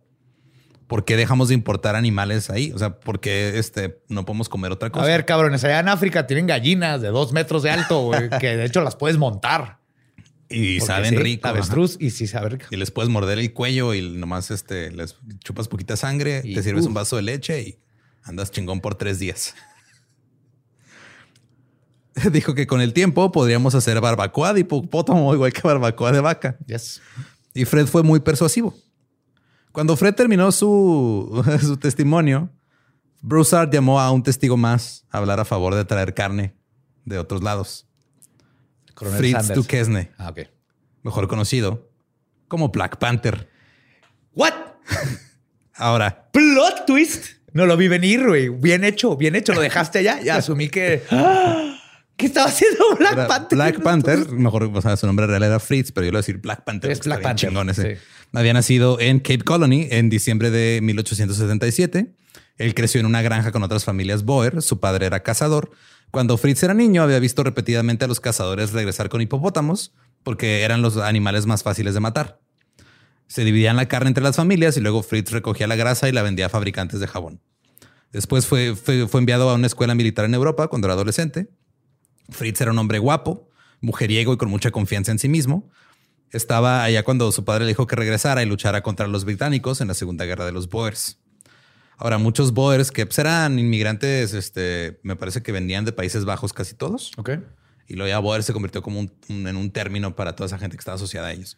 [0.88, 2.72] ¿Por qué dejamos de importar animales ahí?
[2.72, 5.04] O sea, ¿por qué este, no podemos comer otra cosa?
[5.04, 8.66] A ver, cabrones, allá en África tienen gallinas de dos metros de alto, que de
[8.66, 9.80] hecho las puedes montar.
[10.48, 11.48] y Porque saben sí, rico.
[11.48, 11.58] ajá.
[11.58, 12.66] Avestruz y sí sabe rico.
[12.70, 16.62] Y les puedes morder el cuello y nomás este, les chupas poquita sangre, Y, te
[16.62, 16.90] sirves uf.
[16.90, 17.80] un vaso de leche y
[18.24, 19.56] andas chingón por tres días.
[22.32, 26.58] Dijo que con el tiempo podríamos hacer barbacoa de hipopótamo igual que barbacoa de vaca.
[26.66, 27.02] Yes.
[27.54, 28.74] Y Fred fue muy persuasivo.
[29.72, 32.50] Cuando Fred terminó su, su testimonio,
[33.22, 36.56] Broussard llamó a un testigo más a hablar a favor de traer carne
[37.04, 37.88] de otros lados.
[38.94, 39.56] Coronel Fritz Sanders.
[39.56, 40.40] Duquesne, Ah, ok.
[41.04, 41.92] mejor conocido
[42.48, 43.50] como Black Panther.
[44.34, 44.54] What?
[45.74, 47.26] Ahora, Plot twist.
[47.52, 48.50] No lo vi venir, güey.
[48.50, 49.54] Bien hecho, bien hecho.
[49.54, 51.04] Lo dejaste allá y asumí que.
[52.18, 53.58] ¿Qué estaba haciendo Black Era Panther?
[53.58, 56.22] Black Panther, mejor, o sea, su nombre real era Fritz, pero yo le voy a
[56.22, 56.92] decir Black Panther.
[56.92, 57.96] Es Black Panther, chingón ese.
[57.96, 58.02] sí.
[58.34, 62.14] Había nacido en Cape Colony en diciembre de 1877.
[62.58, 64.62] Él creció en una granja con otras familias Boer.
[64.62, 65.72] Su padre era cazador.
[66.12, 70.82] Cuando Fritz era niño, había visto repetidamente a los cazadores regresar con hipopótamos porque eran
[70.82, 72.40] los animales más fáciles de matar.
[73.28, 76.22] Se dividían la carne entre las familias y luego Fritz recogía la grasa y la
[76.22, 77.42] vendía a fabricantes de jabón.
[78.12, 81.50] Después fue, fue, fue enviado a una escuela militar en Europa cuando era adolescente.
[82.30, 83.50] Fritz era un hombre guapo,
[83.82, 85.70] mujeriego y con mucha confianza en sí mismo.
[86.32, 89.88] Estaba allá cuando su padre le dijo que regresara y luchara contra los británicos en
[89.88, 91.20] la Segunda Guerra de los Boers.
[91.98, 96.52] Ahora, muchos Boers que pues, eran inmigrantes, este, me parece que venían de Países Bajos
[96.52, 97.12] casi todos.
[97.18, 97.32] Ok.
[97.88, 100.58] Y luego ya Boer se convirtió como un- un- en un término para toda esa
[100.58, 101.56] gente que estaba asociada a ellos.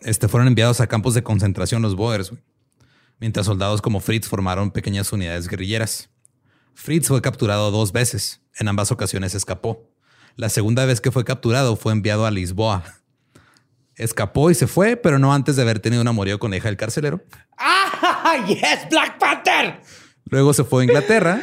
[0.00, 2.32] Este, fueron enviados a campos de concentración los Boers,
[3.20, 6.08] mientras soldados como Fritz formaron pequeñas unidades guerrilleras.
[6.74, 8.40] Fritz fue capturado dos veces.
[8.58, 9.90] En ambas ocasiones escapó.
[10.36, 12.82] La segunda vez que fue capturado fue enviado a Lisboa.
[13.96, 16.68] Escapó y se fue, pero no antes de haber tenido un amorío con la hija
[16.68, 17.22] del carcelero.
[17.56, 18.44] ¡Ah!
[18.48, 18.88] ¡Yes!
[18.90, 19.80] ¡Black Panther!
[20.24, 21.40] Luego se fue a Inglaterra.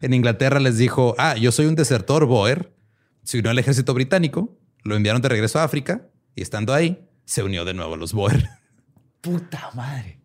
[0.00, 2.72] En Inglaterra les dijo, ah, yo soy un desertor Boer.
[3.22, 7.42] Se unió al ejército británico, lo enviaron de regreso a África y estando ahí, se
[7.42, 8.48] unió de nuevo a los Boer.
[9.20, 10.18] ¡Puta madre!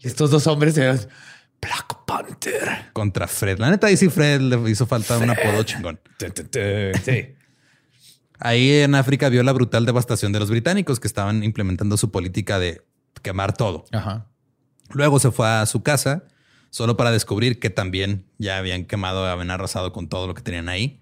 [0.00, 0.98] Y estos dos hombres eran
[1.60, 2.90] Black Panther.
[2.92, 3.58] Contra Fred.
[3.58, 6.00] La neta, ahí sí Fred le hizo falta un apodo chingón.
[7.04, 7.34] Sí.
[8.40, 12.58] Ahí en África vio la brutal devastación de los británicos que estaban implementando su política
[12.58, 12.82] de
[13.22, 13.84] quemar todo.
[13.92, 14.28] Ajá.
[14.90, 16.24] Luego se fue a su casa
[16.70, 20.68] solo para descubrir que también ya habían quemado, habían arrasado con todo lo que tenían
[20.68, 21.00] ahí.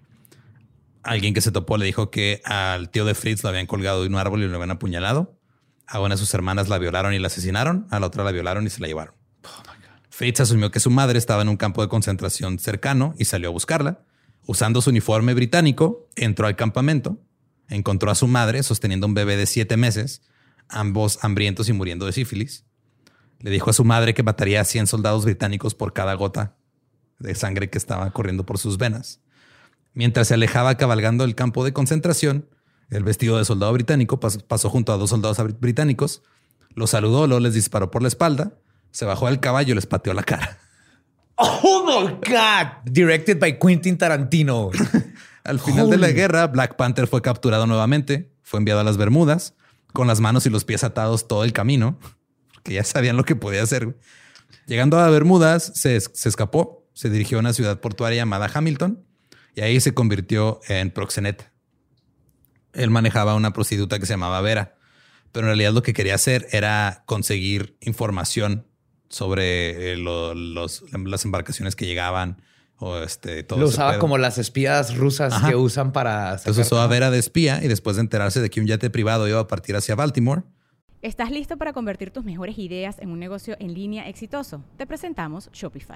[1.03, 4.09] Alguien que se topó le dijo que al tío de Fritz lo habían colgado de
[4.09, 5.39] un árbol y lo habían apuñalado.
[5.85, 7.87] A una de sus hermanas la violaron y la asesinaron.
[7.91, 9.13] A la otra la violaron y se la llevaron.
[10.17, 13.51] Fritz asumió que su madre estaba en un campo de concentración cercano y salió a
[13.51, 13.99] buscarla.
[14.47, 17.19] Usando su uniforme británico, entró al campamento,
[17.69, 20.23] encontró a su madre sosteniendo un bebé de siete meses,
[20.69, 22.65] ambos hambrientos y muriendo de sífilis.
[23.41, 26.55] Le dijo a su madre que mataría a 100 soldados británicos por cada gota
[27.19, 29.21] de sangre que estaba corriendo por sus venas.
[29.93, 32.49] Mientras se alejaba cabalgando el campo de concentración,
[32.89, 36.23] el vestido de soldado británico pas- pasó junto a dos soldados br- británicos,
[36.73, 38.53] los saludó, luego les disparó por la espalda,
[38.97, 40.57] se bajó del caballo y les pateó la cara.
[41.35, 42.91] Oh my God.
[42.91, 44.71] Directed by Quentin Tarantino.
[45.43, 49.53] Al final de la guerra, Black Panther fue capturado nuevamente, fue enviado a las Bermudas,
[49.93, 51.99] con las manos y los pies atados todo el camino,
[52.55, 53.99] porque ya sabían lo que podía hacer.
[54.65, 59.05] Llegando a Bermudas, se, se escapó, se dirigió a una ciudad portuaria llamada Hamilton
[59.53, 61.53] y ahí se convirtió en proxeneta.
[62.73, 64.75] Él manejaba una prostituta que se llamaba Vera,
[65.31, 68.66] pero en realidad lo que quería hacer era conseguir información
[69.09, 72.41] sobre eh, lo- los- las embarcaciones que llegaban
[72.79, 73.99] o este todo Lo usaba pedo.
[74.01, 75.49] como las espías rusas Ajá.
[75.49, 76.33] que usan para.
[76.35, 79.27] Entonces usó a Vera de espía y después de enterarse de que un yate privado
[79.27, 80.43] iba a partir hacia Baltimore,
[81.03, 84.63] ¿Estás listo para convertir tus mejores ideas en un negocio en línea exitoso?
[84.77, 85.95] Te presentamos Shopify.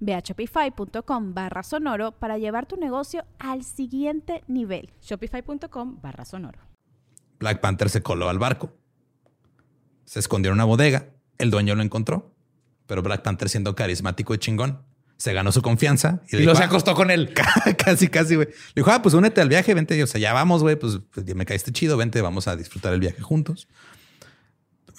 [0.00, 4.90] Ve a shopify.com barra sonoro para llevar tu negocio al siguiente nivel.
[5.02, 6.58] Shopify.com barra sonoro.
[7.38, 8.72] Black Panther se coló al barco.
[10.04, 11.10] Se escondió en una bodega.
[11.38, 12.32] El dueño lo encontró.
[12.86, 14.80] Pero Black Panther, siendo carismático y chingón,
[15.16, 17.34] se ganó su confianza Y le lo se "Ah, acostó con él.
[17.84, 18.46] casi, casi, güey.
[18.48, 19.96] Le dijo, ah, pues únete al viaje, vente.
[19.96, 20.76] Y, o sea, ya vamos, güey.
[20.76, 23.66] Pues, pues, ya me caíste chido, vente, vamos a disfrutar el viaje juntos.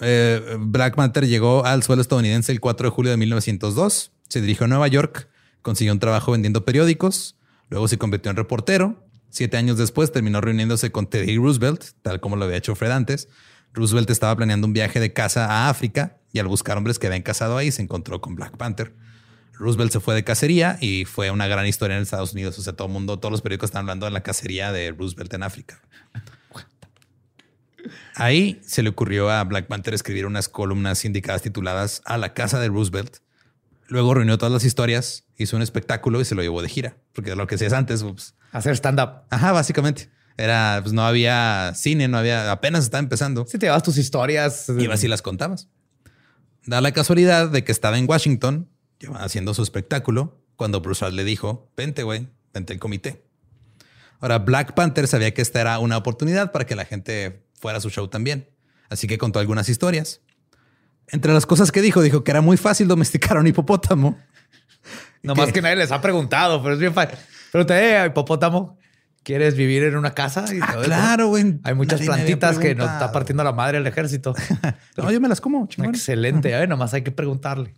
[0.00, 4.12] Eh, Black Panther llegó al suelo estadounidense el 4 de julio de 1902.
[4.28, 5.28] Se dirigió a Nueva York,
[5.62, 7.36] consiguió un trabajo vendiendo periódicos,
[7.68, 9.04] luego se convirtió en reportero.
[9.30, 13.28] Siete años después terminó reuniéndose con Teddy Roosevelt, tal como lo había hecho Fred antes.
[13.74, 17.22] Roosevelt estaba planeando un viaje de caza a África y al buscar hombres que habían
[17.22, 18.94] cazado ahí se encontró con Black Panther.
[19.52, 22.58] Roosevelt se fue de cacería y fue una gran historia en Estados Unidos.
[22.58, 25.34] O sea, todo el mundo, todos los periódicos están hablando de la cacería de Roosevelt
[25.34, 25.80] en África.
[28.14, 32.60] Ahí se le ocurrió a Black Panther escribir unas columnas indicadas tituladas A la casa
[32.60, 33.18] de Roosevelt.
[33.88, 36.96] Luego reunió todas las historias, hizo un espectáculo y se lo llevó de gira.
[37.14, 39.22] Porque lo que hacías antes, pues, Hacer stand-up.
[39.30, 40.10] ajá, básicamente.
[40.36, 43.44] Era, pues no había cine, no había, apenas estaba empezando.
[43.46, 44.68] Si te llevas tus historias.
[44.68, 45.68] Ibas y las contabas.
[46.66, 48.68] Da la casualidad de que estaba en Washington
[49.14, 53.24] haciendo su espectáculo cuando Bruce le dijo, vente, güey, vente al comité.
[54.20, 57.80] Ahora, Black Panther sabía que esta era una oportunidad para que la gente fuera a
[57.80, 58.50] su show también.
[58.90, 60.20] Así que contó algunas historias.
[61.10, 64.18] Entre las cosas que dijo, dijo que era muy fácil domesticar a un hipopótamo.
[65.22, 65.54] Nomás ¿Qué?
[65.54, 67.18] que nadie les ha preguntado, pero es bien fácil.
[67.50, 68.78] Pregúntale, eh, hipopótamo,
[69.28, 70.46] ¿Quieres vivir en una casa?
[70.54, 71.60] Y ah, claro, güey.
[71.62, 74.32] Hay muchas plantitas que nos está partiendo la madre el ejército.
[74.96, 75.68] no, yo me las como.
[75.84, 76.48] Excelente.
[76.48, 77.74] Ver, nomás hay que preguntarle.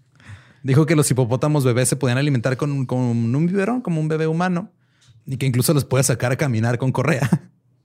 [0.63, 4.71] Dijo que los hipopótamos bebés se podían alimentar con, un biberón, como un bebé humano,
[5.27, 7.29] y que incluso los puede sacar a caminar con correa.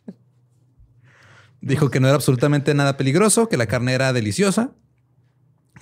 [1.60, 4.74] Dijo que no era absolutamente nada peligroso, que la carne era deliciosa,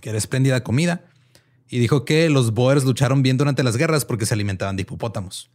[0.04, 1.06] que era espléndida comida,
[1.70, 5.50] y dijo que los boers lucharon bien durante las guerras porque se alimentaban de hipopótamos.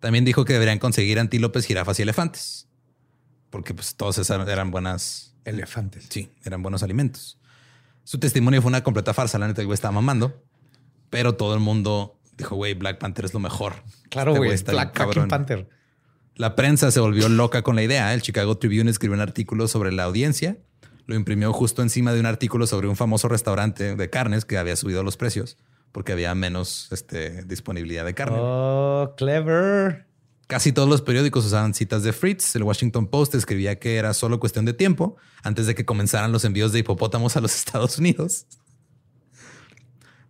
[0.00, 2.68] También dijo que deberían conseguir antílopes, jirafas y elefantes,
[3.48, 6.08] porque pues todos eran buenas elefantes.
[6.10, 7.38] Sí, eran buenos alimentos.
[8.04, 10.44] Su testimonio fue una completa farsa, la neta el güey estaba mamando.
[11.08, 13.76] Pero todo el mundo dijo, güey, Black Panther es lo mejor.
[14.10, 15.70] Claro, este güey, Black Panther.
[16.34, 18.12] La prensa se volvió loca con la idea.
[18.12, 20.58] El Chicago Tribune escribió un artículo sobre la audiencia.
[21.10, 24.76] Lo imprimió justo encima de un artículo sobre un famoso restaurante de carnes que había
[24.76, 25.56] subido los precios
[25.90, 28.36] porque había menos este, disponibilidad de carne.
[28.40, 30.06] Oh, clever.
[30.46, 32.54] Casi todos los periódicos usaban citas de Fritz.
[32.54, 36.44] El Washington Post escribía que era solo cuestión de tiempo antes de que comenzaran los
[36.44, 38.46] envíos de hipopótamos a los Estados Unidos.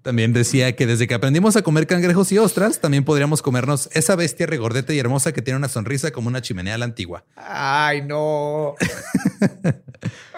[0.01, 4.17] También decía que desde que aprendimos a comer cangrejos y ostras, también podríamos comernos esa
[4.17, 7.27] bestia regordeta y hermosa que tiene una sonrisa como una chimenea a la antigua.
[7.37, 8.77] Ay, no.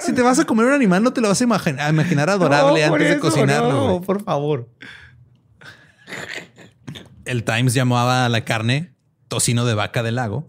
[0.00, 3.08] si te vas a comer un animal, no te lo vas a, imaginar adorable antes
[3.08, 3.86] de cocinarlo.
[3.86, 4.68] No, por favor.
[7.24, 8.94] El Times llamaba a la carne
[9.28, 10.46] tocino de vaca del lago.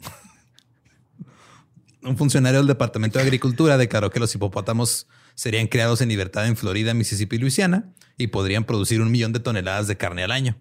[2.02, 6.56] Un funcionario del Departamento de Agricultura declaró que los hipopótamos serían creados en libertad en
[6.56, 10.58] Florida, Mississippi y Luisiana y podrían producir un millón de toneladas de carne al año.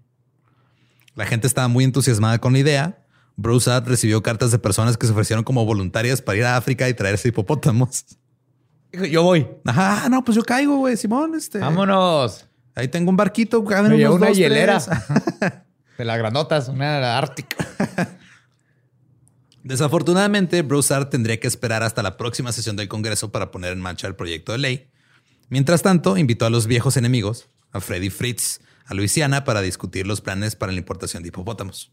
[1.15, 3.05] La gente estaba muy entusiasmada con la idea.
[3.37, 6.95] Broussard recibió cartas de personas que se ofrecieron como voluntarias para ir a África y
[6.95, 8.05] traerse hipopótamos.
[8.93, 9.47] Yo voy.
[9.65, 11.35] Ajá, no, pues yo caigo, güey, Simón.
[11.35, 12.47] Este, Vámonos.
[12.75, 13.63] Ahí tengo un barquito.
[13.63, 14.79] Me una hielera.
[15.99, 17.57] de las granotas, una ártica.
[19.65, 24.07] Desafortunadamente, Broussard tendría que esperar hasta la próxima sesión del Congreso para poner en marcha
[24.07, 24.91] el proyecto de ley.
[25.51, 30.21] Mientras tanto, invitó a los viejos enemigos, a Freddy Fritz, a Luisiana, para discutir los
[30.21, 31.93] planes para la importación de hipopótamos.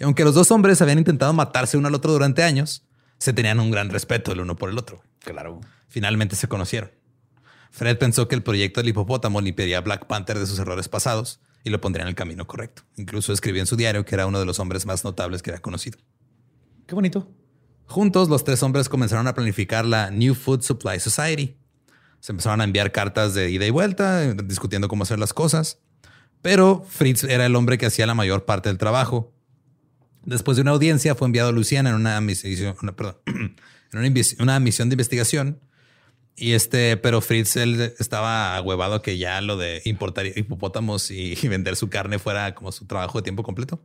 [0.00, 2.84] Y aunque los dos hombres habían intentado matarse uno al otro durante años,
[3.18, 5.02] se tenían un gran respeto el uno por el otro.
[5.20, 5.60] Claro.
[5.96, 6.90] Finalmente se conocieron.
[7.70, 11.40] Fred pensó que el proyecto del hipopótamo limpiaría a Black Panther de sus errores pasados
[11.64, 12.82] y lo pondría en el camino correcto.
[12.98, 15.62] Incluso escribió en su diario que era uno de los hombres más notables que había
[15.62, 15.98] conocido.
[16.86, 17.32] Qué bonito.
[17.86, 21.56] Juntos, los tres hombres comenzaron a planificar la New Food Supply Society,
[22.20, 25.78] se empezaron a enviar cartas de ida y vuelta, discutiendo cómo hacer las cosas.
[26.42, 29.32] Pero Fritz era el hombre que hacía la mayor parte del trabajo.
[30.26, 32.76] Después de una audiencia, fue enviado a Luciana en una misión,
[33.92, 35.58] en una, misión de investigación.
[36.38, 41.76] Y este, pero Fritz él estaba huevado que ya lo de importar hipopótamos y, vender
[41.76, 43.80] su carne fuera como su trabajo de tiempo completo.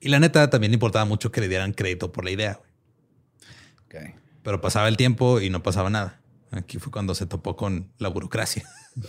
[0.00, 2.60] Y la neta también importaba mucho que le dieran crédito por la idea.
[4.42, 6.22] Pero pasaba el tiempo y no pasaba nada.
[6.50, 8.64] Aquí fue cuando se topó con la burocracia.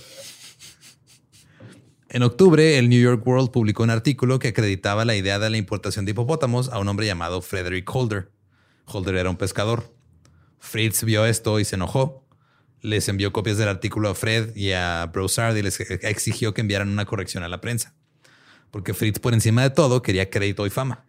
[2.10, 5.56] en octubre, el New York World publicó un artículo que acreditaba la idea de la
[5.56, 8.30] importación de hipopótamos a un hombre llamado Frederick Holder.
[8.86, 9.94] Holder era un pescador.
[10.60, 12.26] Fritz vio esto y se enojó.
[12.82, 16.90] Les envió copias del artículo a Fred y a Broussard y les exigió que enviaran
[16.90, 17.94] una corrección a la prensa.
[18.72, 21.06] Porque Fritz, por encima de todo, quería crédito y fama.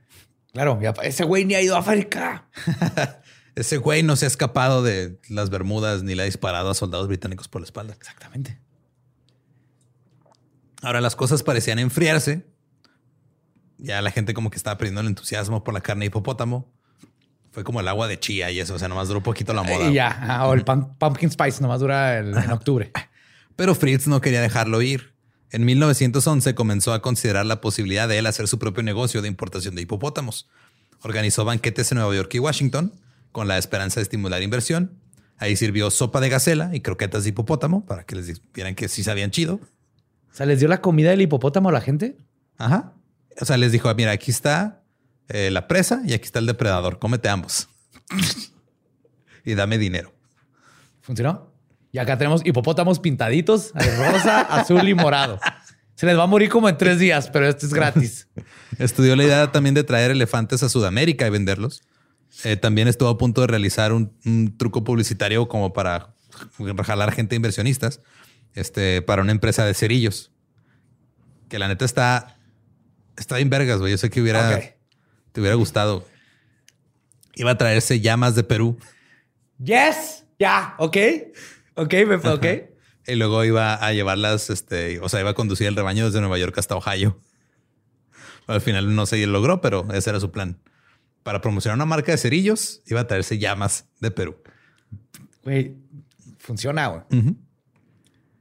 [0.53, 2.49] Claro, ese güey ni ha ido a África.
[3.55, 7.09] Ese güey no se ha escapado de las Bermudas ni le ha disparado a soldados
[7.09, 7.95] británicos por la espalda.
[7.95, 8.59] Exactamente.
[10.83, 12.47] Ahora las cosas parecían enfriarse.
[13.79, 16.73] Ya la gente como que estaba perdiendo el entusiasmo por la carne de hipopótamo.
[17.51, 18.75] Fue como el agua de chía y eso.
[18.75, 19.91] O sea, nomás duró un poquito la moda.
[19.91, 20.09] Y ya.
[20.23, 22.93] Ah, o el pumpkin spice nomás dura en octubre.
[23.57, 25.15] Pero Fritz no quería dejarlo ir.
[25.51, 29.75] En 1911 comenzó a considerar la posibilidad de él hacer su propio negocio de importación
[29.75, 30.49] de hipopótamos.
[31.03, 32.93] Organizó banquetes en Nueva York y Washington
[33.33, 34.93] con la esperanza de estimular inversión.
[35.39, 39.03] Ahí sirvió sopa de gacela y croquetas de hipopótamo para que les vieran que sí
[39.03, 39.55] sabían chido.
[39.55, 42.17] O sea, ¿les dio la comida del hipopótamo a la gente?
[42.59, 42.93] Ajá.
[43.41, 44.80] O sea, les dijo, mira, aquí está
[45.33, 46.99] eh, la presa y aquí está el depredador.
[46.99, 47.69] Cómete ambos.
[49.45, 50.13] y dame dinero.
[51.01, 51.53] ¿Funcionó?
[51.93, 55.41] Y acá tenemos hipopótamos pintaditos, rosa, azul y morado.
[55.95, 58.29] Se les va a morir como en tres días, pero esto es gratis.
[58.79, 61.83] Estudió la idea también de traer elefantes a Sudamérica y venderlos.
[62.45, 66.15] Eh, también estuvo a punto de realizar un, truco publicitario como para
[66.85, 68.01] jalar gente inversionistas
[68.55, 70.31] este, para una empresa de cerillos.
[71.49, 72.39] Que la neta está,
[73.17, 73.91] está bien vergas, güey.
[73.91, 74.61] Yo sé que hubiera,
[75.33, 76.07] te hubiera gustado.
[77.35, 78.79] Iba a traerse llamas de Perú.
[79.63, 80.25] Yes.
[80.39, 80.75] Ya.
[80.79, 80.97] Ok.
[81.75, 81.95] Ok.
[82.25, 82.47] Ok.
[83.07, 86.39] Y luego iba a llevarlas, este, o sea, iba a conducir el rebaño desde Nueva
[86.39, 87.19] York hasta Ohio.
[88.47, 90.59] Al final no se logró, pero ese era su plan.
[91.23, 94.37] para promocionar una marca de cerillos, iba a traerse llamas de Perú.
[95.45, 95.77] Güey,
[96.39, 97.03] funciona, güey.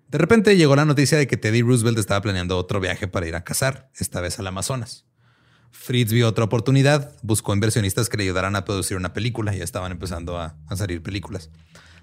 [0.07, 3.35] De repente llegó la noticia de que Teddy Roosevelt estaba planeando otro viaje para ir
[3.35, 5.05] a cazar, esta vez al Amazonas.
[5.71, 9.91] Fritz vio otra oportunidad, buscó inversionistas que le ayudaran a producir una película, ya estaban
[9.91, 11.49] empezando a, a salir películas.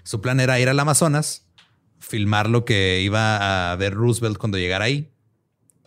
[0.03, 1.45] Su plan era ir al Amazonas,
[1.99, 5.11] filmar lo que iba a ver Roosevelt cuando llegara ahí,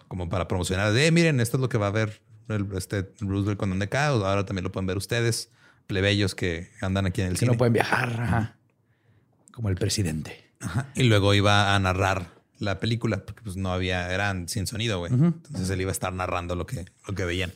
[0.08, 3.12] como para promocionar de, eh, miren, esto es lo que va a ver el, este
[3.20, 5.50] Roosevelt cuando ande acá, ahora también lo pueden ver ustedes,
[5.86, 7.52] plebeyos que andan aquí en el Que cine.
[7.52, 8.56] no pueden viajar, ajá.
[9.52, 10.50] Como el presidente.
[10.60, 10.88] Ajá.
[10.94, 15.12] Y luego iba a narrar la película, porque pues no había, eran sin sonido, güey.
[15.12, 17.52] Entonces él iba a estar narrando lo que, lo que veían.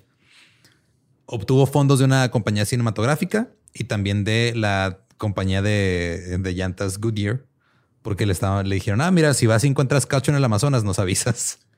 [1.26, 7.44] Obtuvo fondos de una compañía cinematográfica y también de la compañía de, de llantas Goodyear,
[8.02, 10.84] porque le, estaba, le dijeron, ah, mira, si vas y encuentras cacho en el Amazonas,
[10.84, 11.60] nos avisas.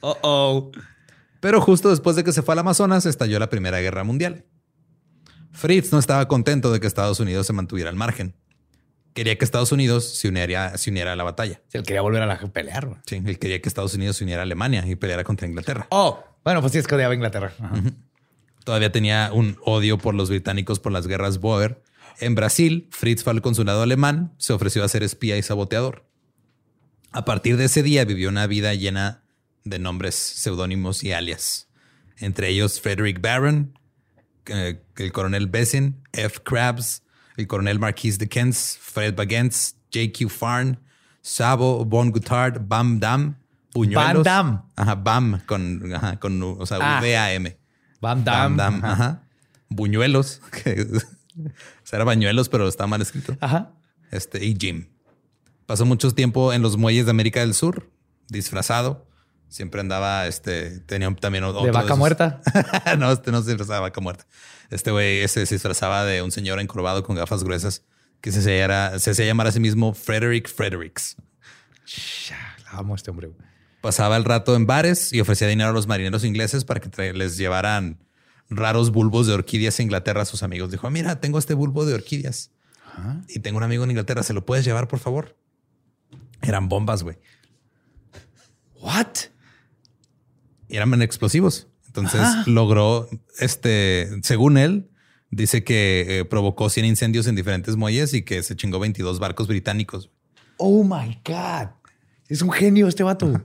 [0.00, 0.70] Oh, oh.
[1.40, 4.44] Pero justo después de que se fue al Amazonas, estalló la Primera Guerra Mundial.
[5.50, 8.36] Fritz no estaba contento de que Estados Unidos se mantuviera al margen.
[9.12, 11.60] Quería que Estados Unidos se uniera, se uniera a la batalla.
[11.66, 13.00] Si él quería volver a la pelear, güey.
[13.06, 15.88] Sí, él quería que Estados Unidos se uniera a Alemania y peleara contra Inglaterra.
[15.90, 17.52] Oh, bueno, pues sí es que odiaba a Inglaterra.
[17.60, 17.82] Ajá.
[18.64, 21.82] Todavía tenía un odio por los británicos por las guerras Boer.
[22.20, 26.04] En Brasil, Fritz fue al consulado alemán, se ofreció a ser espía y saboteador.
[27.12, 29.22] A partir de ese día vivió una vida llena
[29.64, 31.68] de nombres, seudónimos y alias.
[32.18, 33.78] Entre ellos Frederick Barron,
[34.46, 36.40] eh, el coronel Bessin, F.
[36.44, 37.02] Krabs,
[37.36, 40.28] el coronel Marquis de Kens, Fred Bagents, J.Q.
[40.28, 40.78] Farn,
[41.22, 43.36] Sabo, Von Guttard, Bam Dam,
[43.74, 44.14] Buñuelos.
[44.14, 44.58] Van Damme.
[44.76, 47.00] Ajá, Bam, con, ajá, con o sea, Ah.
[47.00, 47.58] V-A-M.
[48.00, 48.56] Van Bam Damme.
[48.56, 48.92] Dam, Ajá.
[48.92, 49.22] ajá.
[49.68, 51.46] Buñuelos, que o
[51.84, 53.36] sea, era bañuelos, pero está mal escrito.
[53.40, 53.72] Ajá.
[54.10, 54.88] Este, y Jim.
[55.66, 57.90] Pasó mucho tiempo en los muelles de América del Sur,
[58.28, 59.06] disfrazado.
[59.50, 62.40] Siempre andaba, este, tenía también otro De vaca esos- muerta.
[62.98, 64.26] no, este no se disfrazaba de vaca muerta.
[64.70, 67.84] Este güey se disfrazaba de un señor encorvado con gafas gruesas
[68.20, 71.16] que se hacía, se llamar a sí mismo Frederick Fredericks.
[72.28, 73.30] Ya, la amo a este hombre.
[73.80, 77.36] Pasaba el rato en bares y ofrecía dinero a los marineros ingleses para que les
[77.36, 77.98] llevaran
[78.50, 80.70] raros bulbos de orquídeas a Inglaterra a sus amigos.
[80.70, 82.50] Dijo, mira, tengo este bulbo de orquídeas
[83.28, 84.22] y tengo un amigo en Inglaterra.
[84.22, 85.36] ¿Se lo puedes llevar, por favor?
[86.42, 87.18] Eran bombas, güey.
[88.80, 89.06] What?
[90.68, 91.68] Y eran explosivos.
[91.86, 93.08] Entonces logró,
[93.38, 94.90] este, según él,
[95.30, 99.48] dice que eh, provocó 100 incendios en diferentes muelles y que se chingó 22 barcos
[99.48, 100.10] británicos.
[100.58, 101.70] Oh my God.
[102.28, 103.42] Es un genio este vato.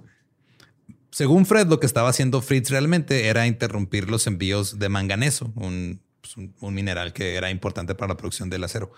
[1.14, 6.02] Según Fred, lo que estaba haciendo Fritz realmente era interrumpir los envíos de manganeso, un,
[6.22, 8.92] pues, un- un mineral que era importante para la producción del acero.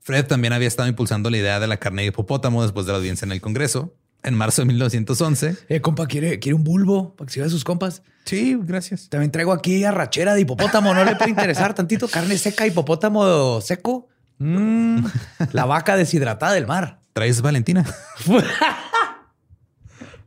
[0.00, 2.98] Fred también había estado impulsando la idea de la carne de hipopótamo después de la
[2.98, 3.94] audiencia en el Congreso.
[4.22, 5.56] En marzo de 1911.
[5.68, 8.02] Eh, compa, ¿quiere, quiere un bulbo para que se vea sus compas?
[8.24, 9.08] Sí, gracias.
[9.08, 10.92] También traigo aquí arrachera de hipopótamo.
[10.94, 12.08] ¿No le puede interesar tantito?
[12.08, 14.08] Carne seca, hipopótamo seco.
[14.38, 15.04] Mm,
[15.52, 16.98] la vaca deshidratada del mar.
[17.12, 17.84] ¿Traes Valentina?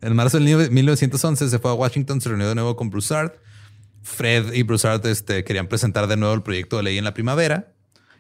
[0.02, 3.34] en marzo de 1911 se fue a Washington, se reunió de nuevo con Broussard.
[4.02, 7.74] Fred y Broussard este, querían presentar de nuevo el proyecto de ley en la primavera.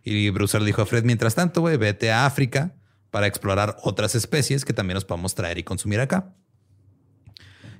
[0.03, 2.75] Y Broussard dijo a Fred, mientras tanto, güey, vete a África
[3.11, 6.33] para explorar otras especies que también nos podamos traer y consumir acá.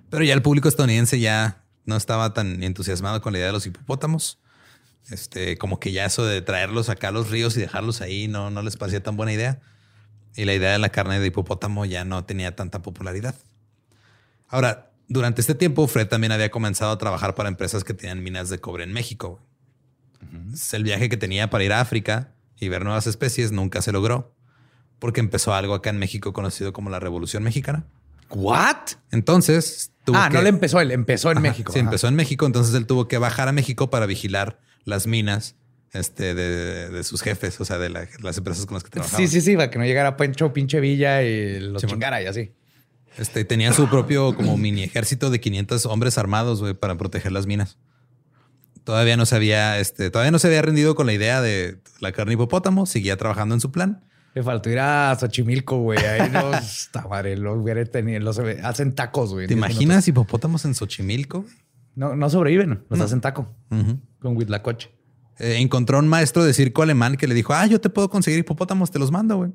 [0.10, 3.66] Pero ya el público estadounidense ya no estaba tan entusiasmado con la idea de los
[3.66, 4.40] hipopótamos.
[5.12, 8.50] Este, como que ya eso de traerlos acá a los ríos y dejarlos ahí no,
[8.52, 9.60] no les parecía tan buena idea.
[10.36, 13.36] Y la idea de la carne de hipopótamo ya no tenía tanta popularidad.
[14.50, 18.50] Ahora, durante este tiempo, Fred también había comenzado a trabajar para empresas que tenían minas
[18.50, 19.40] de cobre en México.
[20.54, 23.92] Es El viaje que tenía para ir a África y ver nuevas especies nunca se
[23.92, 24.36] logró
[25.00, 27.86] porque empezó algo acá en México conocido como la Revolución Mexicana.
[28.32, 28.76] ¿What?
[29.12, 31.72] Entonces, tuvo Ah, que- no le empezó él, empezó en Ajá, México.
[31.72, 31.88] Sí, Ajá.
[31.88, 35.56] empezó en México, entonces él tuvo que bajar a México para vigilar las minas
[35.94, 39.18] este, de, de sus jefes, o sea, de la- las empresas con las que trabajaba.
[39.18, 41.96] Sí, sí, sí, para que no llegara Pencho, pinche Villa y los Simón.
[41.96, 42.52] chingara y así.
[43.20, 47.48] Este, tenía su propio como mini ejército de 500 hombres armados güey, para proteger las
[47.48, 47.78] minas.
[48.86, 52.14] Todavía no se había, este, todavía no se había rendido con la idea de la
[52.14, 54.06] carne hipopótamo, seguía trabajando en su plan.
[54.36, 56.00] Le faltó ir a Xochimilco, güey.
[56.00, 59.48] Ahí los, madre, los hubiera tenido, los hacen tacos, güey.
[59.48, 61.46] ¿Te imaginas hipopótamos en Xochimilco?
[61.96, 63.54] No, no sobreviven, los hacen taco
[64.20, 64.92] con Huitlacoche.
[65.40, 68.10] Eh, encontró a un maestro de circo alemán que le dijo, ah, yo te puedo
[68.10, 69.52] conseguir hipopótamos, te los mando, güey.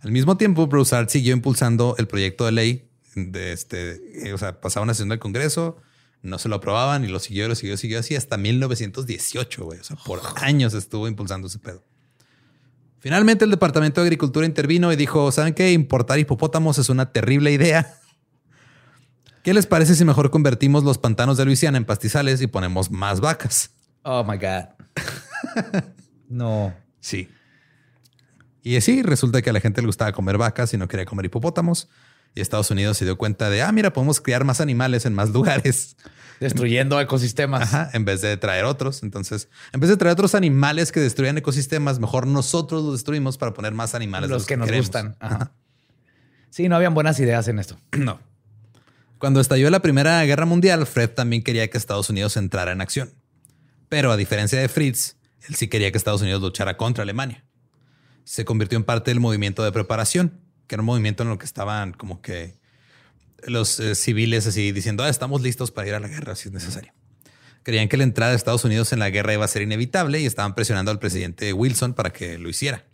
[0.00, 2.85] Al mismo tiempo, Broussard siguió impulsando el proyecto de ley
[3.16, 5.78] de este, eh, o sea, pasaba una sesión del Congreso,
[6.22, 9.80] no se lo aprobaban y lo siguió, lo siguió, siguió así hasta 1918, güey.
[9.80, 11.82] O sea, por años estuvo impulsando ese pedo.
[12.98, 15.72] Finalmente, el Departamento de Agricultura intervino y dijo, ¿saben qué?
[15.72, 17.98] Importar hipopótamos es una terrible idea.
[19.42, 23.20] ¿Qué les parece si mejor convertimos los pantanos de Luisiana en pastizales y ponemos más
[23.20, 23.70] vacas?
[24.02, 24.64] Oh my God.
[26.28, 26.74] no.
[27.00, 27.28] Sí.
[28.62, 31.26] Y así resulta que a la gente le gustaba comer vacas y no quería comer
[31.26, 31.88] hipopótamos.
[32.36, 35.30] Y Estados Unidos se dio cuenta de, ah, mira, podemos criar más animales en más
[35.30, 35.96] lugares.
[36.38, 37.62] Destruyendo ecosistemas.
[37.62, 39.02] Ajá, en vez de traer otros.
[39.02, 43.54] Entonces, en vez de traer otros animales que destruyan ecosistemas, mejor nosotros los destruimos para
[43.54, 44.28] poner más animales.
[44.28, 45.16] Los, que, nos gustan.
[46.50, 47.78] Sí, no habían buenas ideas en esto.
[47.96, 48.20] No.
[49.18, 53.14] Cuando estalló la Primera Guerra Mundial, Fred también quería que Estados Unidos entrara en acción.
[53.88, 55.16] Pero a diferencia de Fritz,
[55.48, 57.46] él sí quería que Estados Unidos luchara contra Alemania.
[58.24, 61.44] Se convirtió en parte del movimiento de preparación, que era un movimiento en el que
[61.44, 62.54] estaban como que
[63.46, 66.54] los eh, civiles así diciendo, ah, estamos listos para ir a la guerra si es
[66.54, 66.92] necesario.
[67.62, 70.26] Creían que la entrada de Estados Unidos en la guerra iba a ser inevitable y
[70.26, 72.84] estaban presionando al presidente Wilson para que lo hiciera.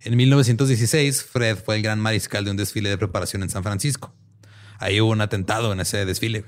[0.00, 4.14] En 1916, Fred fue el gran mariscal de un desfile de preparación en San Francisco.
[4.78, 6.44] Ahí hubo un atentado en ese desfile.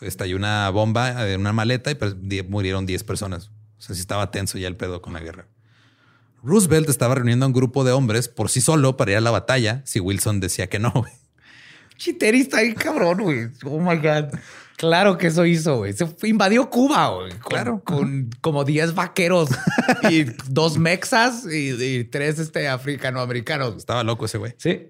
[0.00, 2.16] Estalló una bomba en una maleta y pues,
[2.48, 3.50] murieron 10 personas.
[3.78, 5.46] O sea, sí estaba tenso ya el pedo con la guerra.
[6.42, 9.30] Roosevelt estaba reuniendo a un grupo de hombres por sí solo para ir a la
[9.30, 10.92] batalla si Wilson decía que no.
[11.96, 13.48] Chiteri está ahí cabrón, güey.
[13.64, 14.36] Oh my God.
[14.76, 15.92] Claro que eso hizo, güey.
[15.92, 17.32] Se invadió Cuba, güey.
[17.38, 17.80] claro.
[17.84, 19.50] Con como 10 vaqueros
[20.10, 23.76] y dos mexas y, tres este, africano-americanos.
[23.76, 24.54] Estaba loco ese güey.
[24.56, 24.88] Sí.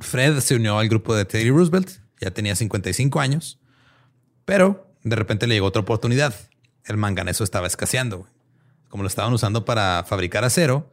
[0.00, 1.90] Fred se unió al grupo de Teddy Roosevelt.
[2.20, 3.60] Ya tenía 55 años.
[4.46, 6.34] Pero de repente le llegó otra oportunidad.
[6.86, 8.26] El manganeso estaba escaseando.
[8.94, 10.92] Como lo estaban usando para fabricar acero,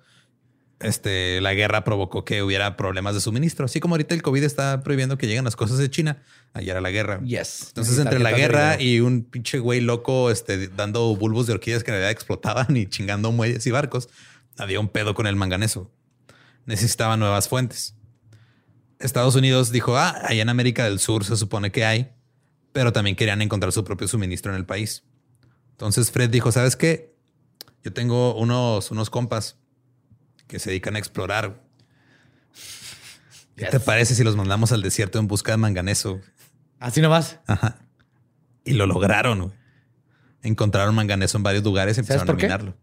[0.79, 3.65] este, la guerra provocó que hubiera problemas de suministro.
[3.65, 6.23] Así como ahorita el COVID está prohibiendo que lleguen las cosas de China,
[6.53, 7.21] ayer era la guerra.
[7.23, 7.65] Yes.
[7.67, 11.91] Entonces, entre la guerra y un pinche güey loco este, dando bulbos de orquídeas que
[11.91, 14.09] en realidad explotaban y chingando muelles y barcos,
[14.57, 15.91] había un pedo con el manganeso.
[16.65, 17.93] Necesitaba nuevas fuentes.
[18.97, 22.09] Estados Unidos dijo, ah, allá en América del Sur se supone que hay,
[22.73, 25.03] pero también querían encontrar su propio suministro en el país.
[25.73, 27.10] Entonces Fred dijo, ¿sabes qué?
[27.83, 29.57] Yo tengo unos, unos compas
[30.47, 31.61] que se dedican a explorar.
[33.55, 36.19] ¿Qué te parece si los mandamos al desierto en busca de manganeso?
[36.79, 37.39] Así nomás.
[37.47, 37.79] Ajá.
[38.63, 39.53] Y lo lograron.
[40.43, 42.77] Encontraron manganeso en varios lugares y empezaron a minarlo.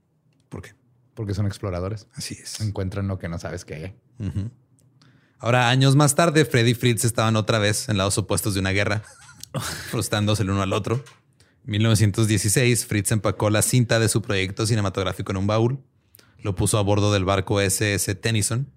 [0.49, 0.75] ¿Por qué?
[1.15, 2.07] Porque son exploradores.
[2.15, 2.61] Así es.
[2.61, 3.97] Encuentran lo que no sabes que hay.
[5.41, 8.71] Ahora, años más tarde, Freddy y Fritz estaban otra vez en lados opuestos de una
[8.71, 9.03] guerra,
[9.91, 11.05] frustrándose el uno al otro.
[11.69, 15.85] En 1916, Fritz empacó la cinta de su proyecto cinematográfico en un baúl
[16.41, 18.73] lo puso a bordo del barco SS Tennyson.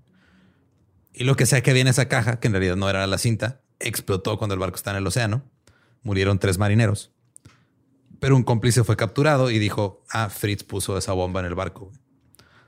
[1.13, 3.17] Y lo que sea que había en esa caja, que en realidad no era la
[3.17, 5.43] cinta, explotó cuando el barco estaba en el océano.
[6.03, 7.13] Murieron tres marineros.
[8.19, 11.93] Pero un cómplice fue capturado y dijo, ah, Fritz puso esa bomba en el barco.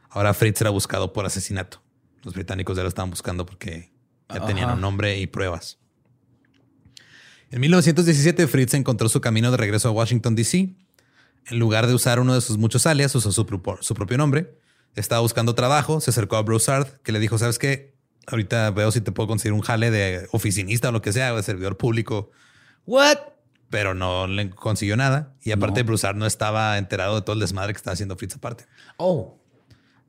[0.09, 1.81] Ahora Fritz era buscado por asesinato.
[2.23, 3.91] Los británicos ya lo estaban buscando porque
[4.29, 5.79] ya tenían un nombre y pruebas.
[7.53, 10.75] En 1917, Fritz encontró su camino de regreso a Washington, D.C.
[11.45, 13.45] En lugar de usar uno de sus muchos alias, usó su
[13.95, 14.57] propio nombre
[14.95, 17.93] estaba buscando trabajo, se acercó a Broussard, que le dijo, ¿sabes qué?
[18.27, 21.43] Ahorita veo si te puedo conseguir un jale de oficinista o lo que sea, de
[21.43, 22.31] servidor público.
[22.85, 23.17] ¿What?
[23.69, 25.33] Pero no le consiguió nada.
[25.41, 25.87] Y aparte, no.
[25.87, 28.65] Broussard no estaba enterado de todo el desmadre que estaba haciendo Fritz aparte.
[28.97, 29.39] Oh.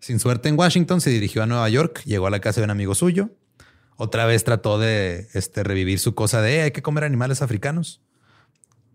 [0.01, 2.70] Sin suerte en Washington, se dirigió a Nueva York, llegó a la casa de un
[2.70, 3.30] amigo suyo.
[3.97, 8.01] Otra vez trató de este, revivir su cosa de hay que comer animales africanos.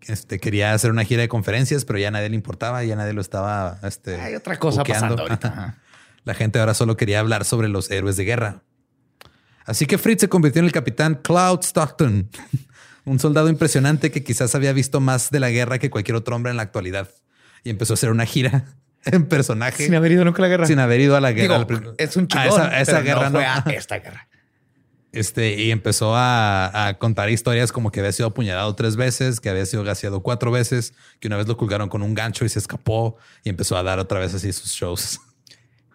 [0.02, 3.20] Este, quería hacer una gira de conferencias, pero ya nadie le importaba, ya nadie lo
[3.20, 3.78] estaba.
[3.82, 5.78] Este, Hay otra cosa pasando ahorita.
[6.24, 8.62] La gente ahora solo quería hablar sobre los héroes de guerra.
[9.64, 12.28] Así que Fritz se convirtió en el capitán Cloud Stockton,
[13.04, 16.50] un soldado impresionante que quizás había visto más de la guerra que cualquier otro hombre
[16.50, 17.08] en la actualidad.
[17.64, 18.64] Y empezó a hacer una gira
[19.04, 19.84] en personaje.
[19.84, 20.66] Sin haber ido nunca a la guerra.
[20.66, 21.66] Sin haber ido a la guerra.
[21.96, 22.60] es un chingón.
[22.60, 24.28] A esa, guerra no, fue a esta guerra.
[25.12, 29.66] Este, y empezó a, contar historias como que había sido apuñalado tres veces, que había
[29.66, 33.16] sido gaseado cuatro veces, que una vez lo colgaron con un gancho y se escapó
[33.42, 35.20] y empezó a dar otra vez así sus shows.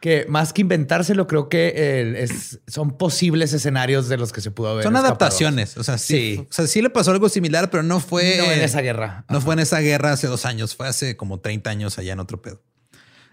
[0.02, 2.28] Que más que inventárselo, creo que
[2.68, 4.84] son posibles escenarios de los que se pudo haber.
[4.84, 5.78] Son adaptaciones.
[5.78, 8.54] O sea, sí, O sea, sí le pasó algo similar, pero no fue.
[8.54, 9.26] en esa guerra.
[9.30, 12.20] No fue en esa guerra hace dos años, fue hace como 30 años allá en
[12.20, 12.62] otro pedo.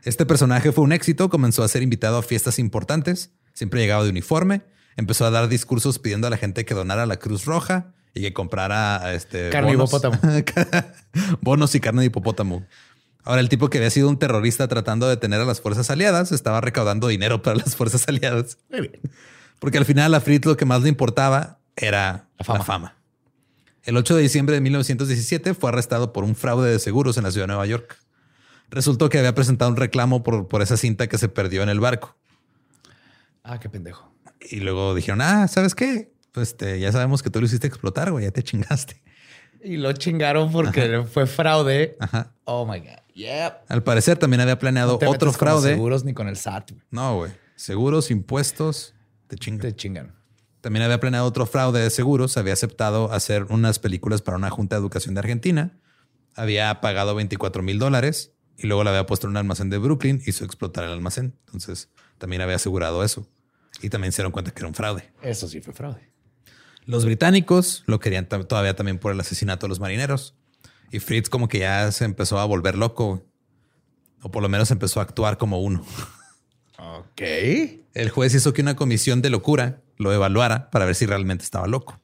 [0.05, 4.11] Este personaje fue un éxito, comenzó a ser invitado a fiestas importantes, siempre llegaba de
[4.11, 4.63] uniforme
[4.97, 8.33] empezó a dar discursos pidiendo a la gente que donara la Cruz Roja y que
[8.33, 10.87] comprara este carne bonos, de hipopótamo.
[11.41, 12.67] bonos y carne de hipopótamo.
[13.25, 16.33] Ahora, el tipo que había sido un terrorista tratando de detener a las fuerzas aliadas
[16.33, 18.59] estaba recaudando dinero para las fuerzas aliadas.
[19.61, 22.59] Porque al final a Fritz lo que más le importaba era la fama.
[22.59, 22.97] la fama.
[23.85, 27.31] El 8 de diciembre de 1917 fue arrestado por un fraude de seguros en la
[27.31, 27.97] ciudad de Nueva York.
[28.71, 31.81] Resultó que había presentado un reclamo por, por esa cinta que se perdió en el
[31.81, 32.17] barco.
[33.45, 34.12] Ah, qué pendejo.
[34.51, 36.13] Y luego dijeron, ah, ¿sabes qué?
[36.33, 39.03] Pues este, ya sabemos que tú lo hiciste explotar, güey, ya te chingaste.
[39.63, 41.97] Y lo chingaron porque fue fraude.
[42.01, 42.33] Ajá.
[42.45, 43.03] Oh my God.
[43.69, 45.75] Al parecer también había planeado otro fraude.
[45.75, 46.73] seguros ni con el SAT.
[46.91, 47.33] No, güey.
[47.57, 48.95] Seguros, impuestos,
[49.29, 49.61] te chingan.
[49.61, 50.15] Te chingan.
[50.61, 52.37] También había planeado otro fraude de seguros.
[52.37, 55.79] Había aceptado hacer unas películas para una junta de educación de Argentina.
[56.35, 60.23] Había pagado 24 mil dólares y luego la había puesto en un almacén de Brooklyn.
[60.25, 61.37] Hizo explotar el almacén.
[61.47, 63.29] Entonces también había asegurado eso.
[63.83, 65.13] Y también se dieron cuenta que era un fraude.
[65.21, 66.11] Eso sí fue fraude.
[66.85, 70.35] Los británicos lo querían todavía también por el asesinato de los marineros.
[70.91, 73.25] Y Fritz como que ya se empezó a volver loco.
[74.23, 75.85] O por lo menos empezó a actuar como uno.
[76.79, 77.21] Ok.
[77.95, 81.67] El juez hizo que una comisión de locura lo evaluara para ver si realmente estaba
[81.67, 82.01] loco.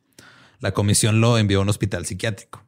[0.61, 2.65] La comisión lo envió a un hospital psiquiátrico.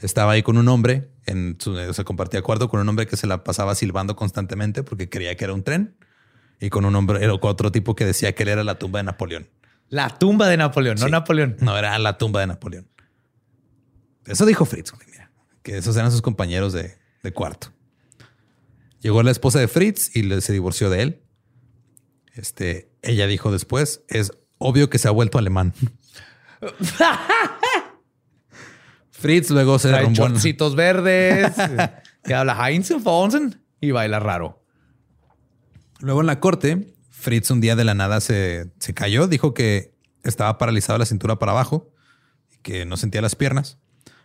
[0.00, 3.26] Estaba ahí con un hombre, en su, se compartía acuerdo con un hombre que se
[3.26, 5.96] la pasaba silbando constantemente porque creía que era un tren.
[6.60, 9.04] Y con un hombre, con otro tipo que decía que él era la tumba de
[9.04, 9.48] Napoleón.
[9.88, 11.56] La tumba de Napoleón, no Napoleón.
[11.60, 12.88] No, era la tumba de Napoleón.
[14.26, 15.30] Eso dijo Fritz, mira,
[15.62, 17.72] que esos eran sus compañeros de, de cuarto.
[19.00, 21.20] Llegó la esposa de Fritz y se divorció de él.
[22.32, 25.74] Este, ella dijo después, es obvio que se ha vuelto alemán.
[29.10, 30.28] Fritz luego se derrumbó.
[30.74, 31.52] verdes,
[32.24, 32.90] que habla Heinz
[33.80, 34.63] y baila raro.
[36.04, 39.94] Luego en la corte, Fritz un día de la nada se, se cayó, dijo que
[40.22, 41.90] estaba paralizado la cintura para abajo
[42.52, 43.78] y que no sentía las piernas.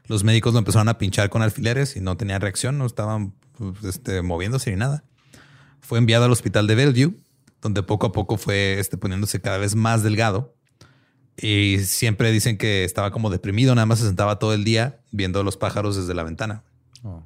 [0.05, 3.81] Los médicos lo empezaron a pinchar con alfileres y no tenía reacción, no estaban pues,
[3.85, 5.05] este, moviéndose ni nada.
[5.79, 7.15] Fue enviado al hospital de Bellevue,
[7.61, 10.57] donde poco a poco fue este, poniéndose cada vez más delgado.
[11.37, 15.43] Y siempre dicen que estaba como deprimido, nada más se sentaba todo el día viendo
[15.43, 16.65] los pájaros desde la ventana.
[17.03, 17.23] Oh.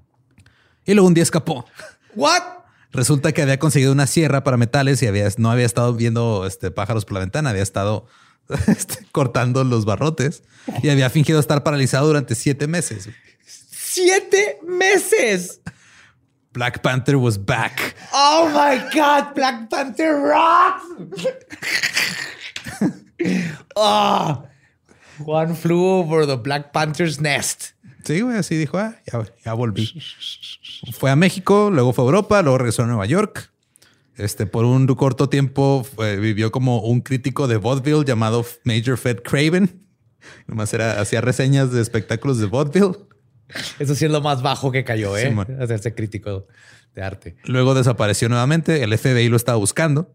[0.85, 1.65] Y luego un día escapó.
[2.13, 2.62] ¿What?
[2.93, 6.69] Resulta que había conseguido una sierra para metales y había, no había estado viendo este,
[6.69, 8.05] pájaros por la ventana, había estado
[8.67, 10.43] este, cortando los barrotes
[10.81, 13.09] y había fingido estar paralizado durante siete meses.
[13.45, 15.59] ¡Siete meses!
[16.53, 17.95] Black Panther was back.
[18.13, 20.83] Oh my God, Black Panther rocks.
[23.75, 24.47] oh,
[25.25, 27.73] one flew over the Black Panther's nest.
[28.03, 28.95] Sí, güey, así dijo, ah,
[29.45, 29.89] ya, volví.
[30.91, 33.51] fue a México, luego fue a Europa, luego regresó a Nueva York.
[34.15, 35.87] Este, por un corto tiempo
[36.19, 39.87] vivió como un crítico de vaudeville llamado Major Fed Craven.
[40.47, 42.97] Nomás era, hacía reseñas de espectáculos de vaudeville.
[43.79, 45.33] Eso sí es lo más bajo que cayó, ¿eh?
[45.59, 46.47] Hacerse crítico
[46.95, 47.35] de arte.
[47.45, 48.83] Luego desapareció nuevamente.
[48.83, 50.13] El FBI lo estaba buscando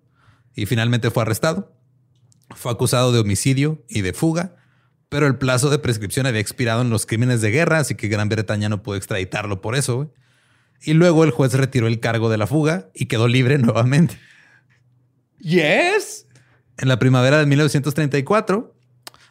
[0.54, 1.72] y finalmente fue arrestado.
[2.54, 4.57] Fue acusado de homicidio y de fuga
[5.08, 8.28] pero el plazo de prescripción había expirado en los crímenes de guerra, así que Gran
[8.28, 10.12] Bretaña no pudo extraditarlo por eso.
[10.82, 14.18] Y luego el juez retiró el cargo de la fuga y quedó libre nuevamente.
[15.38, 16.26] Yes.
[16.76, 18.74] En la primavera de 1934,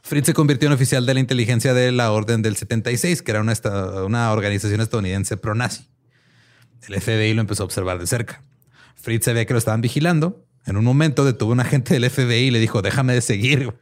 [0.01, 3.41] Fritz se convirtió en oficial de la inteligencia de la Orden del 76, que era
[3.41, 3.53] una,
[4.05, 5.87] una organización estadounidense pro-nazi.
[6.87, 8.43] El FBI lo empezó a observar de cerca.
[8.95, 10.45] Fritz sabía que lo estaban vigilando.
[10.65, 13.73] En un momento detuvo un agente del FBI y le dijo, déjame de seguir.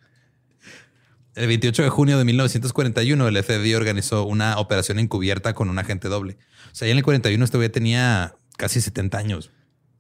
[1.36, 6.08] El 28 de junio de 1941, el FBI organizó una operación encubierta con un agente
[6.08, 6.38] doble.
[6.72, 9.52] O sea, ya en el 41 este güey tenía casi 70 años.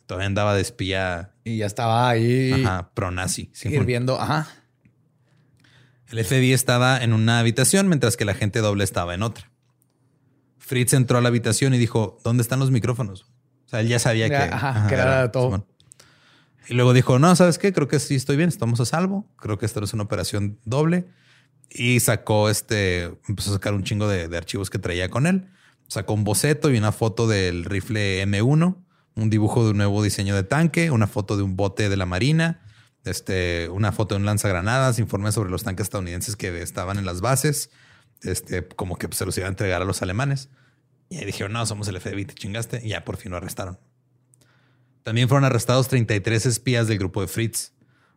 [0.05, 1.33] Todavía andaba de espía.
[1.43, 2.63] Y ya estaba ahí.
[2.63, 3.49] Ajá, pro-nazi.
[3.51, 4.47] Sirviendo, ajá.
[6.07, 9.51] El FBI estaba en una habitación mientras que el agente doble estaba en otra.
[10.57, 13.23] Fritz entró a la habitación y dijo, ¿dónde están los micrófonos?
[13.65, 15.67] O sea, él ya sabía que, ajá, que era, todo.
[16.69, 17.73] Y luego dijo, no, ¿sabes qué?
[17.73, 19.27] Creo que sí estoy bien, estamos a salvo.
[19.35, 21.07] Creo que esto es una operación doble
[21.69, 25.49] y sacó este, empezó a sacar un chingo de, archivos que traía con él.
[25.87, 28.75] Sacó un boceto y una foto del rifle M1,
[29.15, 32.05] un dibujo de un nuevo diseño de tanque, una foto de un bote de la
[32.05, 32.61] Marina,
[33.03, 37.21] este, una foto de un lanzagranadas, informes sobre los tanques estadounidenses que estaban en las
[37.21, 37.69] bases,
[38.23, 40.49] este, como que se los iba a entregar a los alemanes.
[41.09, 42.81] Y ahí dijeron, no, somos el FBI, te chingaste.
[42.83, 43.79] Y ya por fin lo arrestaron.
[45.03, 47.73] También fueron arrestados 33 espías del grupo de Fritz.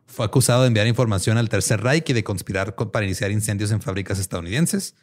[0.09, 3.81] Fue acusado de enviar información al Tercer Reich y de conspirar para iniciar incendios en
[3.81, 4.95] fábricas estadounidenses.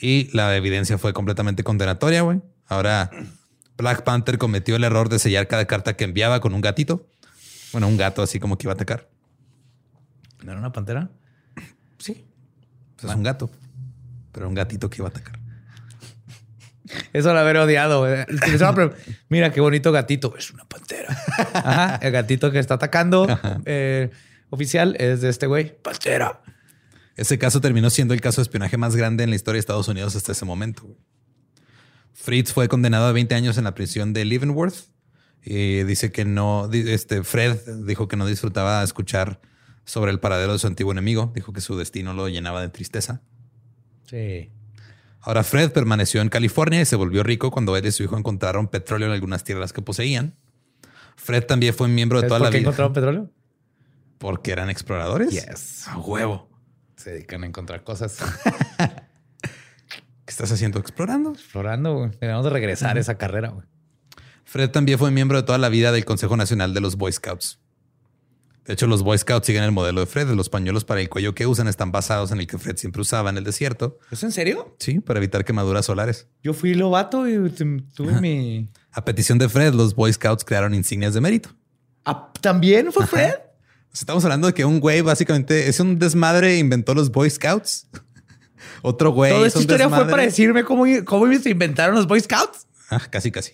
[0.00, 2.40] Y la evidencia fue completamente condenatoria, güey.
[2.66, 3.10] Ahora,
[3.76, 7.06] Black Panther cometió el error de sellar cada carta que enviaba con un gatito.
[7.72, 9.10] Bueno, un gato así como que iba a atacar.
[10.42, 11.10] ¿No era una pantera?
[11.98, 12.24] Sí.
[13.02, 13.50] Es un gato,
[14.30, 15.41] pero un gatito que iba a atacar.
[17.12, 18.06] Eso lo haber odiado.
[19.28, 20.34] Mira qué bonito gatito.
[20.36, 21.98] Es una pantera.
[22.00, 23.26] El gatito que está atacando
[23.64, 24.10] eh,
[24.50, 25.76] oficial es de este güey.
[25.82, 26.42] Pantera.
[27.16, 29.88] Ese caso terminó siendo el caso de espionaje más grande en la historia de Estados
[29.88, 30.86] Unidos hasta ese momento.
[32.14, 34.92] Fritz fue condenado a 20 años en la prisión de Leavenworth
[35.44, 39.40] y dice que no, este Fred dijo que no disfrutaba escuchar
[39.84, 41.32] sobre el paradero de su antiguo enemigo.
[41.34, 43.22] Dijo que su destino lo llenaba de tristeza.
[44.06, 44.50] Sí.
[45.22, 48.66] Ahora Fred permaneció en California y se volvió rico cuando él y su hijo encontraron
[48.66, 50.34] petróleo en algunas tierras que poseían.
[51.16, 52.68] Fred también fue miembro de toda ¿Por la qué vida.
[52.68, 53.30] encontraron petróleo?
[54.18, 55.30] Porque eran exploradores.
[55.30, 55.86] Yes.
[55.88, 56.48] A huevo.
[56.96, 58.18] Se dedican a encontrar cosas.
[60.24, 60.80] ¿Qué estás haciendo?
[60.80, 61.32] Explorando.
[61.32, 62.10] Explorando, güey.
[62.20, 63.66] Debemos de regresar a esa carrera, güey.
[64.44, 67.60] Fred también fue miembro de toda la vida del Consejo Nacional de los Boy Scouts.
[68.64, 70.28] De hecho, los Boy Scouts siguen el modelo de Fred.
[70.30, 73.30] Los pañuelos para el cuello que usan están basados en el que Fred siempre usaba
[73.30, 73.98] en el desierto.
[74.10, 74.76] ¿Es en serio?
[74.78, 76.28] Sí, para evitar quemaduras solares.
[76.44, 78.68] Yo fui lobato y tu- tuve mi...
[78.92, 81.48] A petición de Fred, los Boy Scouts crearon insignias de mérito.
[82.04, 83.34] Ah, ¿También fue Fred?
[83.92, 87.88] Estamos hablando de que un güey básicamente es un desmadre, inventó los Boy Scouts.
[88.82, 89.32] Otro güey.
[89.32, 92.66] Toda esta historia fue para decirme cómo, cómo se inventaron los Boy Scouts.
[92.90, 93.52] Ah, casi, casi.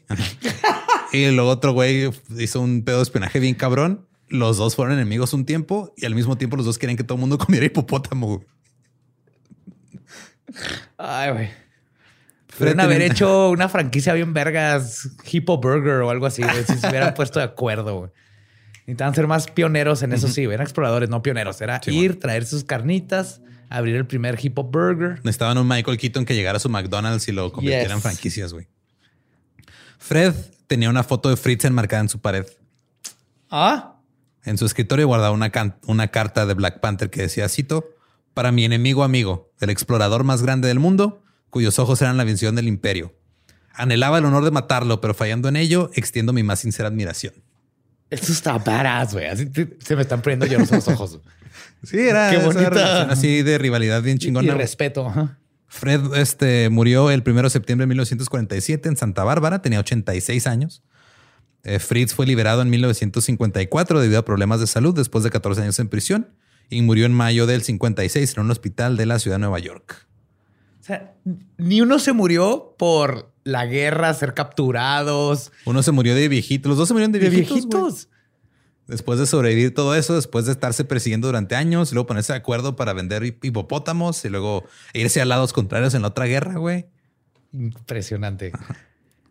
[1.12, 4.07] Y luego otro güey hizo un pedo de espionaje bien cabrón.
[4.28, 7.14] Los dos fueron enemigos un tiempo y al mismo tiempo los dos querían que todo
[7.14, 8.44] el mundo comiera hipopótamo.
[10.96, 11.50] Ay, güey.
[12.56, 16.88] Podrían haber hecho una franquicia bien vergas, Hippo Burger o algo así, güey, si se
[16.88, 18.10] hubieran puesto de acuerdo, güey.
[18.80, 21.60] Necesitaban ser más pioneros en eso, sí, eran exploradores, no pioneros.
[21.60, 25.16] Era Sí, ir, traer sus carnitas, abrir el primer Hippo Burger.
[25.24, 28.66] Necesitaban un Michael Keaton que llegara a su McDonald's y lo convirtiera en franquicias, güey.
[29.98, 30.34] Fred
[30.66, 32.46] tenía una foto de Fritz enmarcada en su pared.
[33.50, 33.97] Ah,
[34.44, 37.86] En su escritorio guardaba una, carta de Black Panther que decía, cito,
[38.34, 42.54] para mi enemigo amigo, el explorador más grande del mundo, cuyos ojos eran la visión
[42.54, 43.14] del imperio.
[43.74, 47.34] Anhelaba el honor de matarlo, pero fallando en ello, extiendo mi más sincera admiración.
[48.10, 49.26] esto está badass, güey.
[49.26, 51.20] Así te- se me están poniendo llorosos los ojos.
[51.82, 52.70] Sí, era Qué bonita.
[52.70, 54.46] relación así de rivalidad bien y chingona.
[54.46, 54.58] güey.
[54.58, 55.06] respeto.
[55.08, 55.38] ajá.
[55.70, 60.82] Fred este, murió el 1 de septiembre de 1947 en Santa Bárbara, tenía 86 años.
[61.68, 65.78] Eh, Fritz fue liberado en 1954 debido a problemas de salud después de 14 años
[65.78, 66.28] en prisión
[66.70, 70.06] y murió en mayo del 56 en un hospital de la ciudad de Nueva York.
[70.80, 71.12] O sea,
[71.58, 76.78] ni uno se murió por la guerra, ser capturados, Uno se murió de viejito, los
[76.78, 77.54] dos se murieron de de viejitos.
[77.68, 78.08] viejitos.
[78.86, 82.38] Después de sobrevivir todo eso, después de estarse persiguiendo durante años, y luego ponerse de
[82.38, 84.64] acuerdo para vender hip- hipopótamos y luego
[84.94, 86.86] irse a lados contrarios en la otra guerra, güey.
[87.52, 88.52] Impresionante.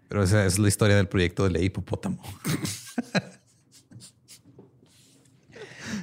[0.08, 2.22] Pero esa es la historia del proyecto de ley hipopótamo.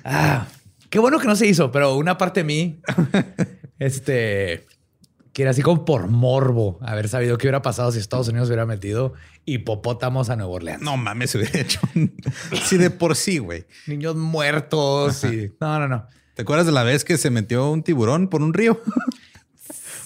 [0.07, 0.49] Ah,
[0.91, 2.81] qué bueno que no se hizo, pero una parte de mí,
[3.79, 4.67] este,
[5.33, 8.67] que era así como por morbo, haber sabido qué hubiera pasado si Estados Unidos hubiera
[8.67, 9.15] metido
[9.47, 10.83] hipopótamos a Nueva Orleans.
[10.83, 11.81] No mames, se hubiera hecho.
[12.65, 13.65] Sí, de por sí, güey.
[13.87, 15.53] Niños muertos y...
[15.61, 16.07] No, no, no.
[16.35, 18.81] ¿Te acuerdas de la vez que se metió un tiburón por un río?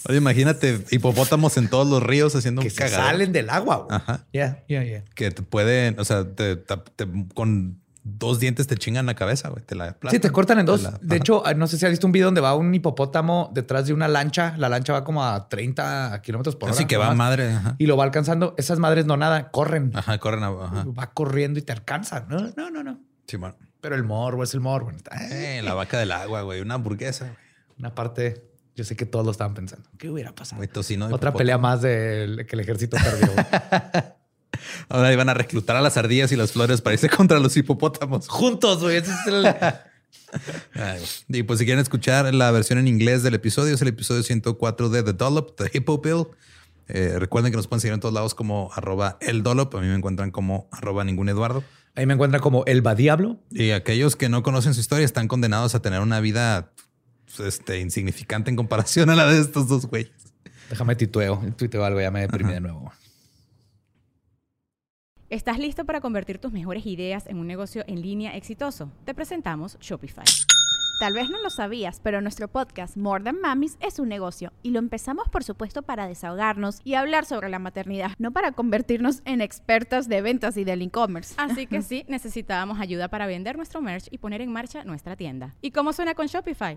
[0.09, 3.77] Oye, imagínate hipopótamos en todos los ríos haciendo Que un se salen del agua.
[3.89, 3.97] güey.
[3.97, 4.27] Ajá.
[4.33, 5.05] Ya, ya, ya.
[5.15, 9.51] Que te pueden, o sea, te- te- te- con dos dientes te chingan la cabeza,
[9.51, 9.63] güey.
[9.65, 10.83] Te la Sí, te cortan en dos.
[10.83, 13.87] La- De hecho, no sé si has visto un video donde va un hipopótamo detrás
[13.87, 14.55] de una lancha.
[14.57, 16.75] La lancha va como a 30 kilómetros por hora.
[16.75, 17.53] Así que va más, madre.
[17.53, 17.75] Ajá.
[17.79, 18.55] Y lo va alcanzando.
[18.57, 19.91] Esas madres no nada, corren.
[19.95, 20.43] Ajá, corren.
[20.43, 20.87] Ajá.
[20.99, 22.27] Va corriendo y te alcanzan.
[22.31, 22.99] No, no, no, no.
[23.27, 23.57] Sí, bueno.
[23.83, 24.91] Pero el morbo es el morbo.
[25.31, 26.61] Eh, la vaca del agua, güey.
[26.63, 27.37] Una hamburguesa, güey.
[27.79, 28.43] Una parte,
[28.79, 29.89] yo sé que todos lo estaban pensando.
[29.99, 30.63] ¿Qué hubiera pasado?
[30.69, 33.29] Tocino Otra pelea más de que el ejército perdió.
[34.89, 38.29] Ahora iban a reclutar a las ardillas y las flores para irse contra los hipopótamos.
[38.29, 38.99] Juntos, güey.
[38.99, 39.47] Ese es el...
[40.75, 44.23] Ay, y pues si quieren escuchar la versión en inglés del episodio, es el episodio
[44.23, 46.29] 104 de The Dollop, The Hippo Pill.
[46.87, 49.75] Eh, recuerden que nos pueden seguir en todos lados como arroba el Dollop.
[49.75, 51.65] A mí me encuentran como arroba ningún Eduardo.
[51.97, 53.41] Ahí me encuentra como el Diablo.
[53.51, 56.71] Y aquellos que no conocen su historia están condenados a tener una vida
[57.41, 60.13] este, insignificante en comparación a la de estos dos güeyes.
[60.71, 61.41] Déjame titueo.
[61.57, 62.93] Tuiteo algo, ya me deprimí de nuevo.
[65.31, 68.91] ¿Estás listo para convertir tus mejores ideas en un negocio en línea exitoso?
[69.05, 70.25] Te presentamos Shopify.
[70.99, 74.71] Tal vez no lo sabías, pero nuestro podcast More Than Mamis es un negocio y
[74.71, 79.41] lo empezamos por supuesto para desahogarnos y hablar sobre la maternidad, no para convertirnos en
[79.41, 81.35] expertas de ventas y del e-commerce.
[81.37, 85.55] Así que sí, necesitábamos ayuda para vender nuestro merch y poner en marcha nuestra tienda.
[85.63, 86.77] ¿Y cómo suena con Shopify?